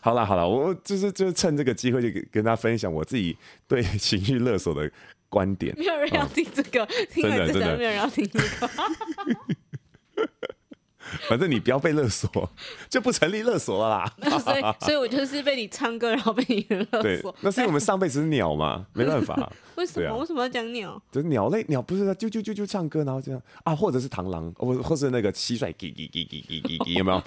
[0.00, 3.36] 好了好了，我就是就是趁这个机会，就跟大家分享我自己
[3.66, 4.88] 对情绪勒索的
[5.28, 5.76] 观点。
[5.76, 8.70] 没有人要听这个，真的真的没有人要听这个。
[11.28, 12.50] 反正你不要被勒索，
[12.88, 14.12] 就不成立勒索了啦。
[14.38, 17.34] 所以，所以我就是被你唱歌，然后被你勒索。
[17.40, 19.50] 那是因为我们上辈子是鸟嘛，没办法。
[19.76, 20.18] 为什么？
[20.18, 21.00] 为什么要讲鸟？
[21.12, 27.22] 就是鸟类，鸟不是啾啾啾啾唱歌，然后这样啊，或者是螳螂，或或是那个蟋蟀，叽叽叽叽叽叽叽，有没有？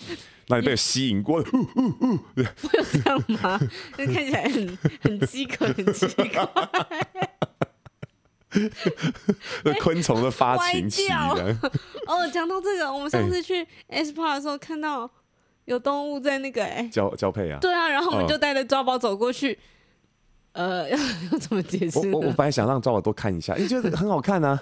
[0.48, 1.42] 那你被吸引过？
[1.42, 3.58] 会有这样吗？
[3.98, 6.46] 那看起来很很饥渴，很奇怪。
[9.64, 11.08] 那昆虫的发情期
[12.06, 15.10] 哦，讲到这个，我们上次去 S Park 的时候，看到
[15.66, 16.88] 有动物在那个哎。
[16.92, 19.58] 交交配啊，对啊，然后我们就带着抓宝走过去，
[20.52, 20.98] 呃，要
[21.32, 22.00] 要怎么解释？
[22.12, 24.62] 我我本来想让抓宝多看一下，你觉得很好看啊，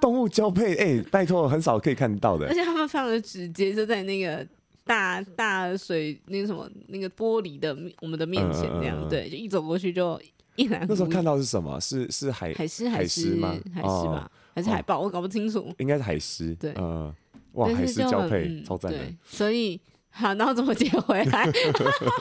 [0.00, 4.46] 动物交配，哎，拜托，很少可以看到的，而且他们非常的直接，就在那个
[4.84, 10.20] 大大水那个什么那个玻璃的我们的面前那样，对，就一走过去就。
[10.56, 11.80] 那时候看到是什么？
[11.80, 13.54] 是是海海狮海狮吗？
[13.74, 15.00] 海狮吧，还是海豹？
[15.00, 15.72] 我搞不清楚。
[15.78, 16.54] 应该是海狮。
[16.54, 17.12] 对，嗯，
[17.52, 18.98] 哇，海狮交配超赞的。
[19.24, 21.44] 所以好，然后怎么接回来？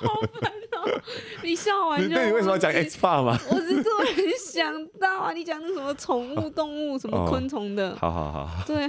[0.04, 1.02] 好烦哦！
[1.43, 2.10] 你笑完就。
[2.10, 3.39] 那你为什么要讲 X Park 吗？
[3.50, 4.15] 我是突然
[4.52, 7.96] 想到啊，你讲那什么宠物动物什么昆虫的。
[7.98, 8.65] 好好好。
[8.65, 8.88] 对。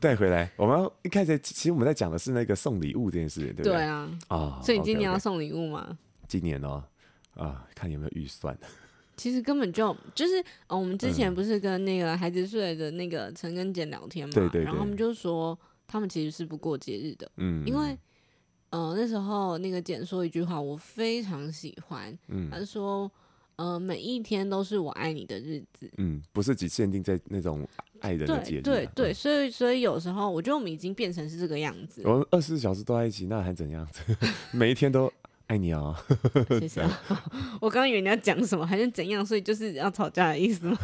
[0.00, 0.50] 带回来。
[0.56, 3.72] 我们一开始其实我们在讲的是那个送礼物这件事，对不对？
[3.72, 4.08] 对啊。
[4.28, 4.60] 啊。
[4.62, 5.98] 所以你今年要送礼物吗？
[6.26, 6.82] 今年哦。
[7.38, 8.56] 啊，看有没有预算。
[9.16, 17.98] 其实根本就就是，哦，我们之前不是跟那个孩子睡的那个陈跟简聊天嘛，对对对，然后他们就说他们其实是不过节日的，嗯，因为，
[18.70, 23.10] 呃，那时候那个简说一句话，我非常喜欢，嗯，他说，
[23.56, 27.66] 呃，每一天都是我爱你的日子，嗯，不是只限定在那种
[27.98, 34.00] 爱人的节日，啊，对对对，所以所以有时候我觉得我们已经变成是这个样子，我们二十四小时都在一起，那还怎样子？
[34.52, 35.12] 每一天都。
[35.48, 35.94] 爱你啊！
[36.60, 36.82] 谢谢。
[37.60, 39.24] 我刚刚以为你要讲什么，还是怎样？
[39.24, 40.78] 所以就是要吵架的意思吗？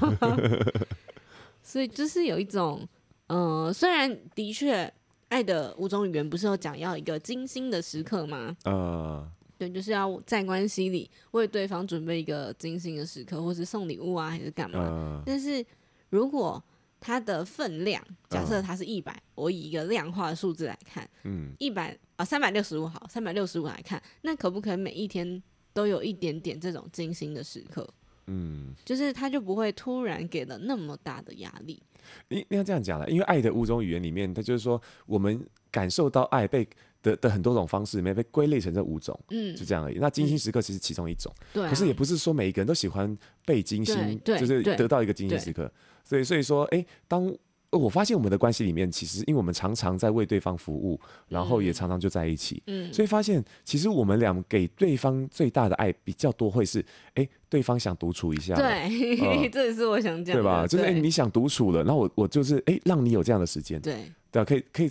[1.63, 2.87] 所以就是有一种，
[3.29, 4.91] 嗯、呃，虽然的确，
[5.29, 8.57] 爱的五种语言不是有讲要一个精心的时刻吗？
[8.65, 9.27] 呃，
[9.59, 14.79] 对，就是要在关系里为对方准备一个精心的时刻，或是送礼物啊，还是干嘛？
[14.81, 15.65] 嗯、但是
[16.09, 16.63] 如果
[17.05, 25.43] 它的分量，假设它是一百，我以一个量化的数字来看，嗯，一百啊，三百六十五好，三百六十五来看，那可不可以每一天
[25.75, 27.87] 都有一点点这种精心的时刻？
[28.29, 31.83] 嗯，就是他就不会突然给了那么大的压力。
[32.29, 36.67] 你你要这样讲了，因为爱的五种语言里面，它就是说我们感受到爱被
[37.03, 39.99] 的的很多种方式里面被归类成这五种，嗯，就这样而已。
[39.99, 43.15] 那精心时刻其实其中一种，对、嗯，可是也不是说每一个人都喜欢
[43.45, 45.71] 被精心，就是得到一个精心时刻。
[46.05, 47.35] 所以，所以说，哎，当
[47.71, 60.67] 我发现我们的关系里面，其实因为我们常常在为对方服务，然后也常常就在一起，嗯，所以发现其实我们俩给对方最大的爱比较多，会是，哎，对方想独处一下，对，呃、 这也是我想讲的，对吧？
[60.69, 63.97] 就是，哎，你想独处了，那我我就是，哎，让你有这样的时间，对，
[64.31, 64.91] 对啊，可以可以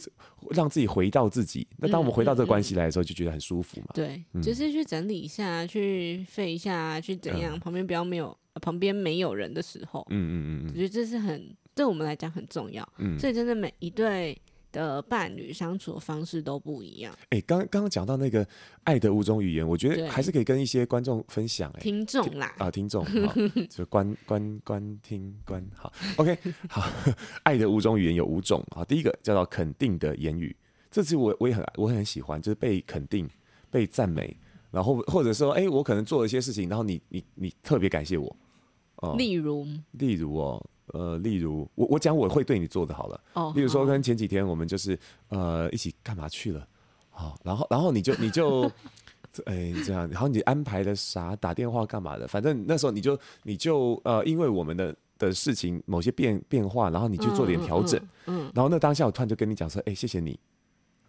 [0.50, 1.66] 让自己回到自己。
[1.78, 8.36] 那当我们回到这个关系来的时候，就觉得很舒服嘛，对，就是去整理一下，去废一下，去怎样，旁边不要没有。
[8.62, 12.88] 旁边没有人的时候，嗯嗯嗯，我觉得这是很对我们来讲很重要。
[12.98, 14.40] 嗯，所以真的每一对
[14.72, 17.16] 的伴侣相处的方式都不一样。
[17.30, 18.48] 哎，刚刚刚讲到那个
[18.84, 21.70] 爱的五种语言，我觉得还是可以跟一些观众分享。
[21.72, 23.06] 哎，听众啦，啊，听众，
[23.70, 26.38] 就观观观听观，好，OK，
[26.70, 26.88] 好，
[27.44, 28.84] 爱的五种语言有五种啊。
[28.86, 30.56] 第一个叫做肯定的言语，
[30.90, 33.30] 这次我我也很我很喜欢，就是被肯定、
[33.70, 34.36] 被赞美，
[34.72, 38.36] 然后或者说，哎，我可能做了一些事情，然后你你你特别感谢我。
[39.18, 44.98] 例如，例如哦，呃，例如我我讲我会对你做的好了，哦，例如说跟前几天我们就是
[45.30, 46.68] 呃一起干嘛去了，
[47.10, 48.64] 好，然后然后你就你就
[49.46, 60.40] 哎这样，然后你安排的啥打电话干嘛的，反正那时候你就你就呃因为我们的的事情某些变变化，然后你去做点调整，嗯，然后那当下我突然就跟你讲说，哎，谢谢你。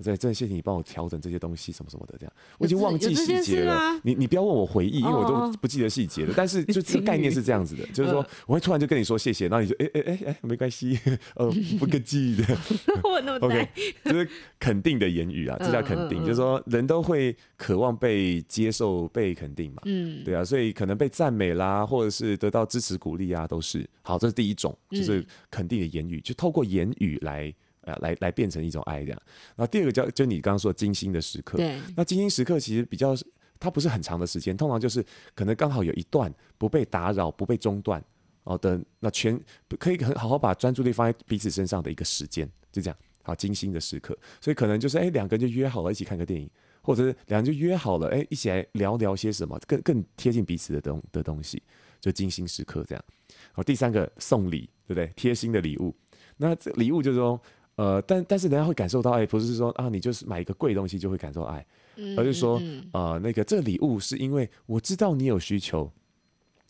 [0.02, 4.00] 对，真的谢谢你帮我调整这些东西什么什么的，这样我已经忘记细节了。
[4.02, 6.34] 你你不要问我回忆，因为我都不记得细节了。
[6.36, 10.98] 但是 就这个概念是这样子的，就是说我会突然就跟你说谢谢，然后你就哎哎哎哎没关系，
[11.36, 12.44] 呃不客气的。
[13.04, 13.68] 我那么 OK，
[14.04, 14.28] 就是
[14.58, 19.82] 肯定的言语啊，这叫肯定，就是说人都会渴望被接受、被肯定嘛。
[19.84, 24.18] 嗯，对啊，所以可能被赞美啦，或者是得到支持鼓励啊，都是好。
[24.18, 27.54] 这是第一种，就是肯定的言语，就透过言语来。
[27.84, 29.22] 呃，来来变成一种爱这样。
[29.56, 31.56] 然后第二个叫，就你刚刚说的精心的时刻。
[31.56, 31.80] 对。
[31.96, 33.14] 那精心时刻其实比较，
[33.60, 38.02] 它不是很长的时间，通常就是可能刚好有一段不被打扰、不被中断
[38.44, 39.40] 哦的，那全
[39.78, 42.96] 可以很好好把专注力放在彼此身上的一个时间，就这样。
[43.22, 44.16] 好，精心的时刻。
[44.40, 46.50] 所以可能就是，哎，两个人就约好了一起看个电影，
[46.82, 51.62] 或者是两人就约好了，哎，一起来聊聊些什么，更更贴近彼此的东的东西，
[52.00, 53.04] 就精心时刻这样。
[53.52, 55.10] 好，第三个送礼，对不对？
[55.16, 55.94] 贴心的礼物。
[56.36, 57.40] 那这礼物就是说。
[57.76, 61.66] 呃，但但是人家会感受到爱，不是说啊，你就是买一个贵东西就会感受爱，
[61.96, 62.62] 嗯、而是说，
[62.92, 65.90] 呃，那个这个礼物是因为我知道你有需求，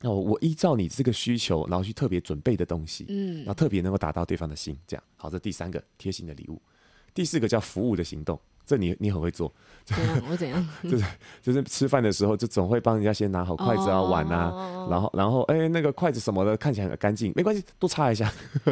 [0.01, 6.61] 那我我依照你这个需求，然后去特别准备的东西，嗯，然后特别能够达到对方的心，这样，好，这第三个贴心的礼物，
[7.13, 8.41] 第四个叫服务的行动。
[8.67, 9.53] 这你你很会做，
[9.85, 10.23] 怎样？
[10.31, 10.69] 我怎样？
[10.83, 11.05] 就是
[11.43, 18.33] 就是吃饭的时候，就总会帮人家先拿好筷子啊、碗啊，然后然后哎，那个筷子什么的看起来很干净，没关系，多擦一下。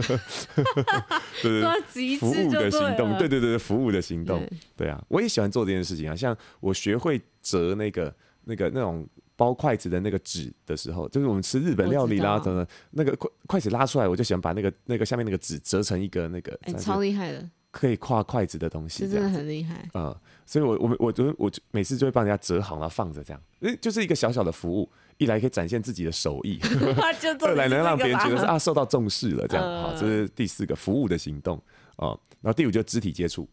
[1.43, 1.63] 对
[1.93, 6.17] 对，服务的行动，对对对，服务的行动，对啊，我也喜欢做这件事情啊。
[6.17, 8.15] 像我学会折那个
[8.45, 17.47] 那个那种包筷子的那个纸的时候，就是我们吃日本料理啦，等等，那个筷筷子拉出来，我就喜欢把那个那个下面那个纸折成一个那个，哎，超厉害的。
[17.73, 19.89] 可以跨筷子的东西，真的很厉害。
[19.95, 20.15] 嗯，
[20.47, 26.61] 所以我我我就我每次就会帮人家折好，然后放着这样，就是一个小小的服务，一来可以展现自己的手艺，
[27.41, 29.83] 二来能让别人觉得是啊受到重视了这样。
[29.83, 31.61] 好，这是第四个服务的行动
[31.97, 32.19] 哦。
[32.43, 33.49] 然后第五就肢体接触，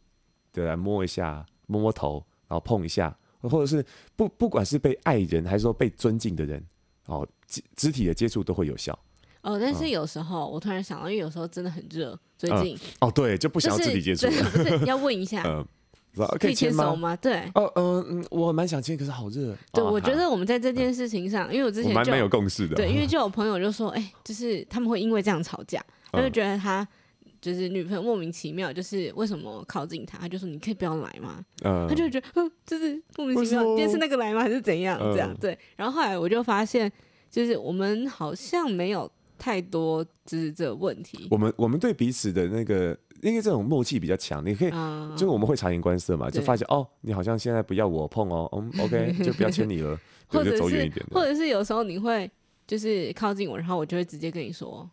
[0.51, 3.85] 对，来摸一下，摸摸头，然后碰一下，或者是
[4.17, 6.61] 不不管是被爱人还是说被尊敬的人，
[7.05, 8.97] 哦，肢肢体的接触都会有效。
[9.41, 15.43] 哦，但是有时候我突然想到，因为有时候真的很热，最近哦，对，就不想要肢体接触，不是要问一下，
[16.39, 17.15] 可以牵手吗？
[17.15, 19.55] 对，哦，嗯，我蛮想牵，可是好热。
[19.71, 25.81] 对，我觉得我们在这件事情上，因为我之前蛮没有共识的，对，因为 就有朋友就说，哎，就是他们会因为这样吵架，
[26.11, 26.85] 他就觉得他
[27.39, 31.41] 就是女朋友莫名其妙，就是为什么靠近他，他就说你可以不要来吗？
[31.87, 34.41] 他就觉得，嗯，就是莫名其妙，今天是那个来吗？
[34.41, 34.99] 还是怎样？
[35.13, 35.57] 这样对。
[35.77, 36.91] 然后后来我就发现，
[37.31, 39.09] 就是我们好像没有。
[39.39, 41.27] 太多就是这个问题。
[41.31, 51.03] 我们我们对彼此的那个，因为这种默契比较强，你可以，嗯、就是我们会察言观色嘛，就发现哦，你好像现在不要我碰哦，嗯， OK，就不要牵你了，或者走远一点。
[51.11, 52.29] 或者是有时候你会
[52.67, 54.87] 就是靠近我，然后我就会直接跟你说，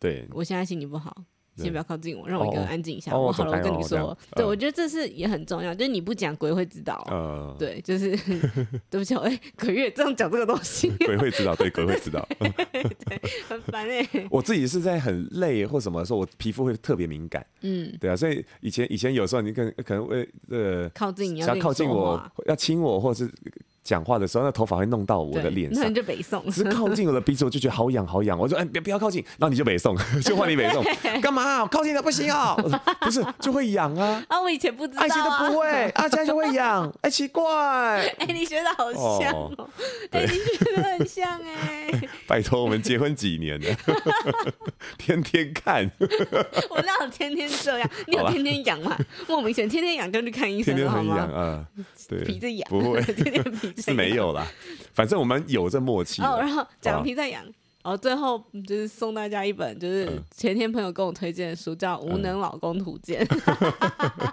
[0.00, 1.24] 对，我现在心情不好。
[1.56, 3.16] 先不要靠近我，让我一个人安静一下。
[3.16, 7.06] 我好了，我跟你说，对，我觉得这是也很重要，就是你不讲，鬼会知道。
[7.10, 8.10] 嗯，对，就是
[8.88, 12.26] 对不起，哎， 鬼月这样讲这个东西，鬼会知道，对，鬼会知道。
[12.38, 14.06] 对，很烦哎。
[14.30, 17.44] 我自己是在很累或什么的时候，我皮肤会特别敏感。
[17.60, 23.32] 嗯，对啊，所以以前以前有时候你可能可能会呃靠近，你要靠近我，要亲我，或者是。
[23.82, 26.44] 讲话的时候，那头发会弄到我的脸上，那你就北宋。
[26.50, 28.38] 只是靠近我的鼻子，我就觉得好痒好痒。
[28.38, 30.84] 我说，哎，别不要靠近，然后你就北宋， 就换你北宋。
[31.20, 31.66] 干嘛？
[31.66, 32.54] 靠近的不行啊！
[33.00, 34.22] 不是，就会痒啊。
[34.28, 36.92] 啊，我以前不知道，爱情都不会啊，现在就会痒。
[37.02, 37.42] 哎，奇怪。
[38.18, 39.68] 哎，你学的好像哦。
[40.10, 42.08] 哎，你学的很像哎。
[42.26, 43.76] 拜托，我们结婚几年了？
[44.96, 45.90] 天天看。
[46.70, 47.90] 我哪有天天这样？
[48.06, 48.96] 你有天天痒吗？
[49.28, 51.28] 莫名其妙，天天痒就去看医生天天很痒？
[51.32, 51.66] 啊，
[52.08, 53.71] 对，鼻子痒，不会，天天鼻。
[53.76, 54.46] 是没有啦，
[54.92, 56.22] 反正我们有这默契。
[56.22, 57.44] 哦，然后讲皮在痒，
[57.82, 63.24] 哦，最后就是送大家一本，就是前天朋友跟我推荐的书，叫《无能老公图鉴》。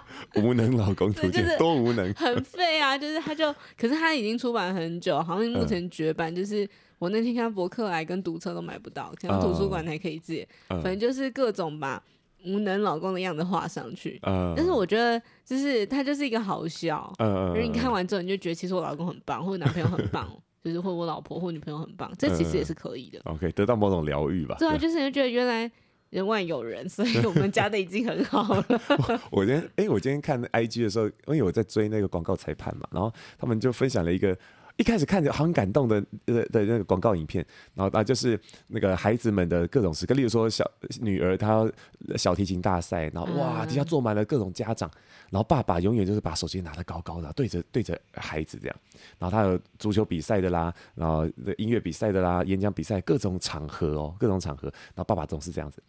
[0.36, 2.96] 无能老公图鉴，多无能，很废啊！
[2.96, 6.34] 就是他就，可是他已经出版很久，好像目前绝版。
[6.34, 6.68] 就是
[6.98, 10.46] 我那天看博客来跟读册都买不到，可能图书馆才可以借。
[10.68, 12.00] 反正就是各种把
[12.44, 14.18] 无能老公的样子画上去。
[14.22, 15.20] 但是我觉得。
[15.50, 20.30] 就是他就是一个好笑，嗯，因为你看完之后你就觉得其实我老公很棒，或者男朋友很棒，
[20.62, 23.20] 就是或我老婆或女朋友很棒，这其实也是可以的。
[23.24, 24.54] OK，得到某种疗愈吧。
[24.60, 25.68] 对啊，就是你觉得原来
[26.10, 28.64] 人外有人， 所以我们家的已经很好了。
[29.32, 34.38] 我今天哎，我今天看 IG 的时候，因为我在追那个广告裁判嘛，然后他们就分享了一个。
[34.80, 40.64] 一开始看着很感动的的的那个广告影片，然后啊就是那个孩子们的各种时刻，例如说小
[41.00, 41.70] 女儿她
[42.16, 44.90] 小提琴大赛，然后哇底下坐满了各种家长，
[45.28, 48.76] 然后爸爸永远就是把手机拿得高高的，对着对着孩子这样，
[49.18, 51.28] 然后他有足球比赛的啦，然后
[51.58, 55.82] 音乐比赛的啦，演讲比赛各种场合哦，各种场合，然后爸爸总是这样子，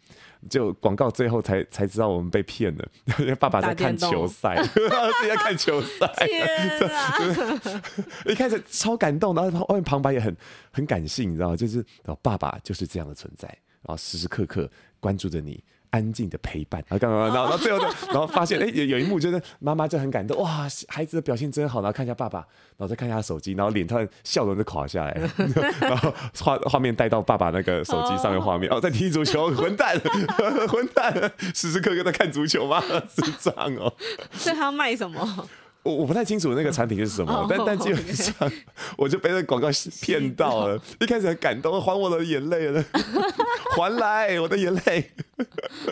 [0.50, 2.88] 就广告最后才才知道我们被骗了，
[3.20, 4.80] 因为爸爸在看球赛， 自
[5.22, 7.82] 己在看球赛， 天啊，
[8.26, 8.62] 一开始。
[8.68, 10.34] 超感动，然后外面旁白也很
[10.70, 11.56] 很感性，你知道吗？
[11.56, 11.84] 就是
[12.22, 13.46] 爸爸就是这样的存在，
[13.82, 14.68] 然后时时刻刻
[14.98, 15.62] 关注着你，
[15.92, 16.84] 安静的陪伴。
[16.88, 21.80] 然后干嘛，然后然后最后呢， 然后发现哎，有有一幕就是妈妈就很感动，哇，孩子的表现真好。
[21.80, 22.40] 然后看一下爸爸，
[22.76, 25.20] 然后再看一下手机，然后脸突然笑容就垮下来，
[25.80, 29.96] 然后画画面带到爸爸那个手机上面画面，哦，在踢足球，混蛋，
[30.68, 31.12] 混蛋，
[31.54, 32.80] 时时刻刻在看足球吗？
[33.14, 33.92] 是这样哦。
[34.32, 35.48] 所以他要卖什么？
[35.84, 38.50] 我我不太清楚那个产品是什么，嗯、 但但基本上
[38.96, 39.68] 我就被那个广告
[40.00, 42.84] 骗到了，一开始很感动，还我的眼泪了，
[43.76, 45.10] 还来我的眼泪，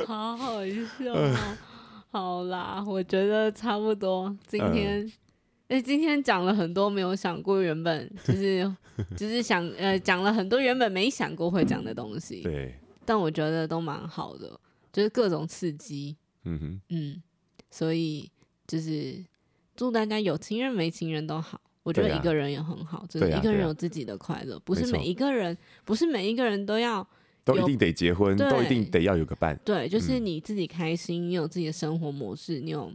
[0.07, 1.15] 好好笑，
[2.11, 5.05] 好啦，我觉得差不多，今天，
[5.69, 8.73] 哎、嗯，今天讲了很多没有想过，原本就是
[9.17, 12.75] 就是想呃讲了很多原本没想过会讲的东西，对，
[13.05, 14.61] 但我觉得都蛮好的，
[14.93, 16.17] 就是各种刺激。
[16.45, 17.23] 嗯哼，嗯，
[17.71, 18.31] 所以
[18.67, 19.23] 就是
[19.81, 21.59] 祝大家有情人没情人都好。
[21.83, 25.57] 我觉得一个人也很好，真的，一个人有自己的快乐，不是每一个人，
[25.87, 27.09] 不是每一个人都要
[27.43, 29.59] 都一定得结婚，都一定得要有个伴。
[29.65, 32.93] 对，就是你自己开心，你有自己的生活模式，你有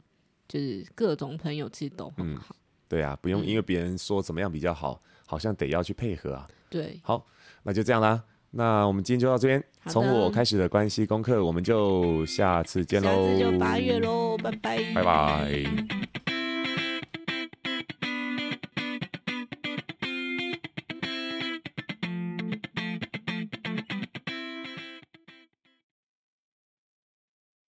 [0.48, 2.56] 就是各种朋友，其实都很好。
[2.88, 6.48] 对啊，不用因为别人说怎么样比较好，好像得要去配合啊。
[6.70, 7.26] 对，好，
[7.64, 8.24] 那就这样啦。
[8.52, 13.10] 那我们今天就到这边，从我开始的关系功课，我们就下次见喽。
[13.10, 16.25] 下次就八月喽，拜拜，拜拜。